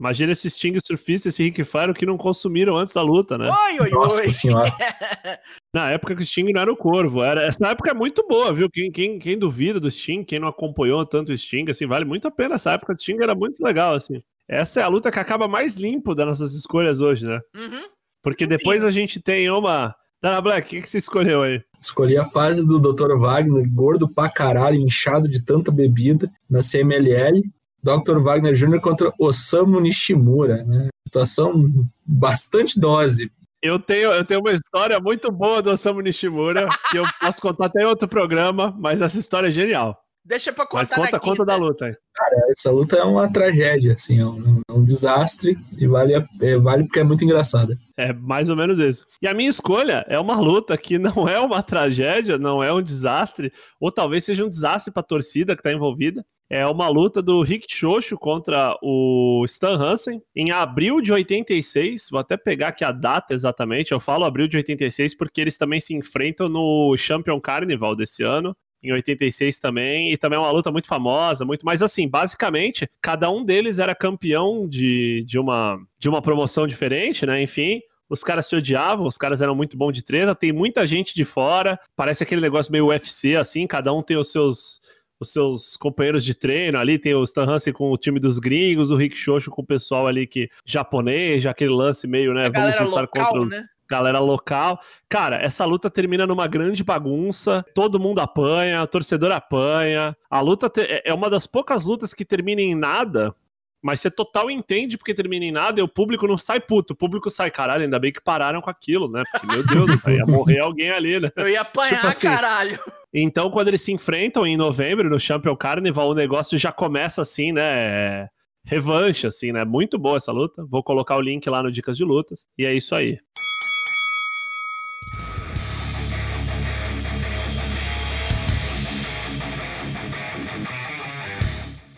Imagina 0.00 0.32
esse 0.32 0.50
Sting 0.50 0.78
surfista, 0.82 1.28
esse 1.28 1.42
Rick 1.42 1.62
Flair 1.62 1.92
que 1.92 2.06
não 2.06 2.16
consumiram 2.16 2.74
antes 2.74 2.94
da 2.94 3.02
luta, 3.02 3.36
né? 3.36 3.50
Oi, 3.50 3.80
oi, 3.80 3.90
Nossa 3.90 4.22
oi. 4.22 4.32
Senhora. 4.32 4.72
Na 5.74 5.90
época 5.90 6.16
que 6.16 6.22
o 6.22 6.24
Sting 6.24 6.50
não 6.54 6.62
era 6.62 6.72
o 6.72 6.76
Corvo. 6.76 7.22
Era, 7.22 7.42
essa 7.42 7.68
época 7.68 7.90
é 7.90 7.94
muito 7.94 8.26
boa, 8.26 8.50
viu? 8.50 8.70
Quem, 8.70 8.90
quem, 8.90 9.18
quem 9.18 9.38
duvida 9.38 9.78
do 9.78 9.90
Sting, 9.90 10.24
quem 10.24 10.38
não 10.40 10.48
acompanhou 10.48 11.04
tanto 11.04 11.32
o 11.32 11.36
Sting, 11.36 11.70
assim, 11.70 11.86
vale 11.86 12.06
muito 12.06 12.26
a 12.26 12.30
pena. 12.30 12.54
Essa 12.54 12.72
época 12.72 12.94
do 12.94 13.00
Sting 13.00 13.18
era 13.22 13.34
muito 13.34 13.62
legal, 13.62 13.94
assim. 13.94 14.22
Essa 14.48 14.80
é 14.80 14.82
a 14.82 14.88
luta 14.88 15.10
que 15.10 15.18
acaba 15.18 15.46
mais 15.46 15.76
limpo 15.76 16.14
das 16.14 16.26
nossas 16.26 16.54
escolhas 16.54 17.02
hoje, 17.02 17.26
né? 17.26 17.38
Uhum. 17.54 17.82
Porque 18.22 18.46
depois 18.46 18.82
a 18.82 18.90
gente 18.90 19.20
tem 19.20 19.50
uma. 19.50 19.94
Dana 20.22 20.40
Black, 20.40 20.66
o 20.66 20.70
que, 20.70 20.82
que 20.82 20.88
você 20.88 20.98
escolheu 20.98 21.42
aí? 21.42 21.62
Escolhi 21.78 22.16
a 22.16 22.24
fase 22.24 22.66
do 22.66 22.78
Dr. 22.78 23.18
Wagner, 23.18 23.70
gordo 23.70 24.08
pra 24.08 24.30
caralho, 24.30 24.76
inchado 24.76 25.28
de 25.28 25.44
tanta 25.44 25.70
bebida, 25.70 26.30
na 26.48 26.60
CMLL. 26.60 27.42
Dr. 27.82 28.18
Wagner 28.18 28.54
Jr. 28.54 28.80
contra 28.80 29.12
Osamu 29.18 29.80
Nishimura, 29.80 30.64
né? 30.64 30.88
Situação 31.06 31.66
bastante 32.04 32.78
dose. 32.78 33.30
Eu 33.62 33.78
tenho, 33.78 34.10
eu 34.12 34.24
tenho 34.24 34.40
uma 34.40 34.52
história 34.52 34.98
muito 34.98 35.30
boa 35.30 35.60
do 35.60 35.70
Osamu 35.70 36.00
Nishimura, 36.00 36.68
que 36.90 36.98
eu 36.98 37.04
posso 37.20 37.42
contar 37.42 37.66
até 37.66 37.82
em 37.82 37.86
outro 37.86 38.08
programa, 38.08 38.74
mas 38.78 39.02
essa 39.02 39.18
história 39.18 39.48
é 39.48 39.50
genial. 39.50 39.98
Deixa 40.24 40.52
pra 40.52 40.66
contar 40.66 40.82
Mas 40.82 40.90
conta, 40.90 41.18
conta 41.20 41.44
da 41.44 41.56
luta 41.56 41.86
aí. 41.86 41.94
Cara, 42.14 42.36
essa 42.50 42.70
luta 42.70 42.96
é 42.96 43.02
uma 43.02 43.32
tragédia, 43.32 43.94
assim, 43.94 44.20
é 44.20 44.26
um, 44.26 44.60
é 44.68 44.72
um 44.72 44.84
desastre 44.84 45.58
e 45.76 45.86
vale, 45.86 46.14
é, 46.14 46.58
vale 46.58 46.84
porque 46.84 47.00
é 47.00 47.04
muito 47.04 47.24
engraçada. 47.24 47.76
É 47.96 48.12
mais 48.12 48.50
ou 48.50 48.56
menos 48.56 48.78
isso. 48.78 49.06
E 49.22 49.26
a 49.26 49.32
minha 49.32 49.48
escolha 49.48 50.04
é 50.08 50.18
uma 50.18 50.38
luta 50.38 50.76
que 50.76 50.98
não 50.98 51.28
é 51.28 51.40
uma 51.40 51.62
tragédia, 51.62 52.36
não 52.36 52.62
é 52.62 52.72
um 52.72 52.82
desastre, 52.82 53.52
ou 53.80 53.90
talvez 53.90 54.24
seja 54.24 54.44
um 54.44 54.50
desastre 54.50 54.92
pra 54.92 55.02
torcida 55.02 55.56
que 55.56 55.62
tá 55.62 55.72
envolvida. 55.72 56.24
É 56.52 56.66
uma 56.66 56.88
luta 56.88 57.22
do 57.22 57.42
Rick 57.42 57.72
Xoxo 57.72 58.18
contra 58.18 58.76
o 58.82 59.44
Stan 59.46 59.76
Hansen 59.76 60.20
em 60.34 60.50
abril 60.50 61.00
de 61.00 61.12
86. 61.12 62.08
Vou 62.10 62.18
até 62.18 62.36
pegar 62.36 62.68
aqui 62.68 62.82
a 62.84 62.90
data 62.90 63.32
exatamente. 63.32 63.92
Eu 63.92 64.00
falo 64.00 64.24
abril 64.24 64.48
de 64.48 64.56
86 64.56 65.16
porque 65.16 65.40
eles 65.40 65.56
também 65.56 65.78
se 65.78 65.94
enfrentam 65.94 66.48
no 66.48 66.96
Champion 66.98 67.40
Carnival 67.40 67.94
desse 67.94 68.24
ano 68.24 68.52
em 68.82 68.92
86 68.92 69.60
também, 69.60 70.10
e 70.10 70.16
também 70.16 70.38
é 70.38 70.40
uma 70.40 70.50
luta 70.50 70.72
muito 70.72 70.88
famosa, 70.88 71.44
muito 71.44 71.66
mais 71.66 71.82
assim, 71.82 72.08
basicamente, 72.08 72.88
cada 73.02 73.30
um 73.30 73.44
deles 73.44 73.78
era 73.78 73.94
campeão 73.94 74.66
de, 74.66 75.22
de, 75.26 75.38
uma, 75.38 75.78
de 75.98 76.08
uma 76.08 76.22
promoção 76.22 76.66
diferente, 76.66 77.26
né? 77.26 77.42
Enfim, 77.42 77.80
os 78.08 78.24
caras 78.24 78.46
se 78.46 78.56
odiavam, 78.56 79.06
os 79.06 79.18
caras 79.18 79.42
eram 79.42 79.54
muito 79.54 79.76
bons 79.76 79.92
de 79.92 80.02
treta, 80.02 80.34
tem 80.34 80.50
muita 80.50 80.86
gente 80.86 81.14
de 81.14 81.24
fora, 81.24 81.78
parece 81.94 82.22
aquele 82.22 82.40
negócio 82.40 82.72
meio 82.72 82.86
UFC, 82.86 83.36
assim, 83.36 83.66
cada 83.66 83.92
um 83.92 84.02
tem 84.02 84.16
os 84.16 84.32
seus 84.32 84.80
os 85.20 85.32
seus 85.32 85.76
companheiros 85.76 86.24
de 86.24 86.34
treino 86.34 86.78
ali, 86.78 86.98
tem 86.98 87.14
o 87.14 87.22
Stan 87.22 87.44
Hansen 87.44 87.72
com 87.72 87.92
o 87.92 87.96
time 87.98 88.18
dos 88.18 88.38
gringos, 88.38 88.90
o 88.90 88.96
Rick 88.96 89.16
Xoxo 89.16 89.50
com 89.50 89.60
o 89.60 89.66
pessoal 89.66 90.06
ali 90.06 90.26
que 90.26 90.48
japonês, 90.64 91.42
já 91.42 91.50
aquele 91.50 91.70
lance 91.70 92.08
meio, 92.08 92.32
né, 92.32 92.46
A 92.46 92.50
vamos 92.50 92.80
lutar 92.80 93.02
local, 93.02 93.06
contra 93.06 93.40
os, 93.40 93.50
né? 93.50 93.64
galera 93.88 94.18
local. 94.20 94.80
Cara, 95.08 95.36
essa 95.36 95.64
luta 95.64 95.90
termina 95.90 96.26
numa 96.26 96.46
grande 96.46 96.82
bagunça, 96.82 97.64
todo 97.74 98.00
mundo 98.00 98.20
apanha, 98.20 98.82
o 98.82 98.88
torcedor 98.88 99.32
apanha. 99.32 100.16
A 100.30 100.40
luta 100.40 100.70
te... 100.70 101.02
é 101.04 101.12
uma 101.12 101.28
das 101.28 101.46
poucas 101.46 101.84
lutas 101.84 102.14
que 102.14 102.24
termina 102.24 102.62
em 102.62 102.74
nada, 102.74 103.34
mas 103.82 104.00
você 104.00 104.10
total 104.10 104.50
entende 104.50 104.98
porque 104.98 105.14
termina 105.14 105.44
em 105.44 105.52
nada 105.52 105.80
e 105.80 105.82
o 105.82 105.88
público 105.88 106.26
não 106.26 106.36
sai 106.36 106.60
puto. 106.60 106.92
O 106.92 106.96
público 106.96 107.30
sai, 107.30 107.50
caralho, 107.50 107.84
ainda 107.84 107.98
bem 107.98 108.12
que 108.12 108.20
pararam 108.20 108.60
com 108.60 108.68
aquilo, 108.68 109.10
né? 109.10 109.22
Porque, 109.30 109.46
meu 109.46 109.66
Deus, 109.66 109.90
ia 110.08 110.26
morrer 110.26 110.58
alguém 110.58 110.90
ali, 110.90 111.18
né? 111.18 111.30
Eu 111.36 111.48
ia 111.48 111.62
apanhar, 111.62 111.96
tipo 111.96 112.06
assim, 112.06 112.28
caralho. 112.28 112.78
Então, 113.12 113.50
quando 113.50 113.68
eles 113.68 113.80
se 113.80 113.92
enfrentam 113.92 114.46
em 114.46 114.56
novembro 114.56 115.08
no 115.08 115.18
Champion 115.18 115.56
Carnival, 115.56 116.10
o 116.10 116.14
negócio 116.14 116.58
já 116.58 116.70
começa 116.70 117.22
assim, 117.22 117.52
né? 117.52 118.28
Revanche, 118.64 119.26
assim, 119.26 119.52
né? 119.52 119.64
Muito 119.64 119.98
boa 119.98 120.18
essa 120.18 120.30
luta. 120.30 120.64
Vou 120.68 120.82
colocar 120.82 121.16
o 121.16 121.20
link 121.20 121.48
lá 121.48 121.62
no 121.62 121.72
Dicas 121.72 121.96
de 121.96 122.04
Lutas. 122.04 122.46
E 122.58 122.66
é 122.66 122.74
isso 122.74 122.94
aí. 122.94 123.18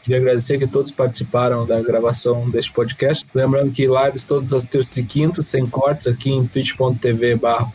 Queria 0.03 0.19
agradecer 0.19 0.59
que 0.59 0.67
todos 0.67 0.91
participaram 0.91 1.65
da 1.65 1.81
gravação 1.81 2.51
deste 2.51 2.73
podcast. 2.73 3.25
Lembrando 3.33 3.71
que 3.71 3.87
lives 3.87 4.25
todas 4.25 4.53
as 4.53 4.65
terças 4.65 4.97
e 4.97 5.03
quintas, 5.05 5.47
sem 5.47 5.65
cortes, 5.65 6.09
aqui 6.09 6.31
em 6.31 6.45
twitch.tv 6.45 7.37
barra 7.37 7.71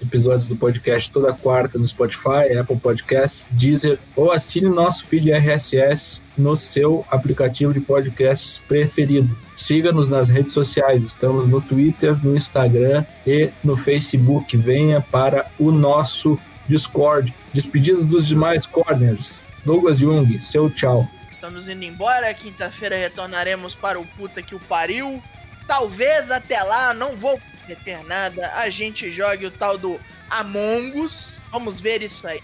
Episódios 0.00 0.48
do 0.48 0.56
podcast 0.56 1.10
toda 1.10 1.32
quarta 1.32 1.78
no 1.78 1.86
Spotify, 1.86 2.56
Apple 2.58 2.76
Podcasts, 2.76 3.48
Deezer 3.50 3.98
ou 4.14 4.32
assine 4.32 4.68
nosso 4.68 5.04
feed 5.04 5.30
RSS 5.30 6.22
no 6.38 6.56
seu 6.56 7.04
aplicativo 7.10 7.72
de 7.72 7.80
podcasts 7.80 8.60
preferido. 8.66 9.36
Siga-nos 9.56 10.08
nas 10.10 10.30
redes 10.30 10.52
sociais, 10.52 11.02
estamos 11.02 11.48
no 11.48 11.60
Twitter, 11.60 12.16
no 12.24 12.36
Instagram 12.36 13.04
e 13.26 13.50
no 13.62 13.76
Facebook. 13.76 14.56
Venha 14.56 15.00
para 15.00 15.46
o 15.58 15.70
nosso 15.70 16.38
Discord. 16.68 17.32
Despedidas 17.52 18.06
dos 18.06 18.26
demais 18.26 18.66
corners. 18.66 19.46
Douglas 19.64 19.98
Jung, 19.98 20.38
seu 20.38 20.70
tchau. 20.70 21.08
Estamos 21.46 21.68
indo 21.68 21.84
embora. 21.84 22.34
Quinta-feira 22.34 22.96
retornaremos 22.96 23.72
para 23.72 24.00
o 24.00 24.04
puta 24.04 24.42
que 24.42 24.56
o 24.56 24.58
pariu. 24.58 25.22
Talvez 25.64 26.28
até 26.32 26.60
lá, 26.60 26.92
não 26.92 27.16
vou 27.16 27.40
meter 27.68 28.02
nada. 28.02 28.50
A 28.56 28.68
gente 28.68 29.12
jogue 29.12 29.46
o 29.46 29.50
tal 29.52 29.78
do 29.78 29.96
Among 30.28 31.00
Us. 31.00 31.40
Vamos 31.52 31.78
ver 31.78 32.02
isso 32.02 32.26
aí. 32.26 32.40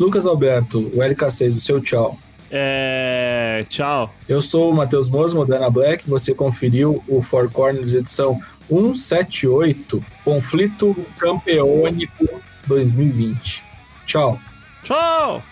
Lucas 0.00 0.24
Alberto, 0.24 0.90
o 0.94 1.02
LKC, 1.02 1.50
do 1.50 1.60
seu 1.60 1.82
tchau. 1.82 2.18
É. 2.50 3.66
Tchau. 3.68 4.14
Eu 4.26 4.40
sou 4.40 4.70
o 4.70 4.74
Matheus 4.74 5.06
Mosmo, 5.10 5.44
Dana 5.44 5.68
Black. 5.68 6.08
Você 6.08 6.32
conferiu 6.32 7.04
o 7.06 7.20
Four 7.20 7.50
Corners 7.50 7.92
edição 7.92 8.40
178, 8.70 10.02
Conflito 10.24 10.96
Campeônico 11.18 12.40
2020. 12.66 13.62
Tchau. 14.06 14.40
Tchau! 14.82 15.42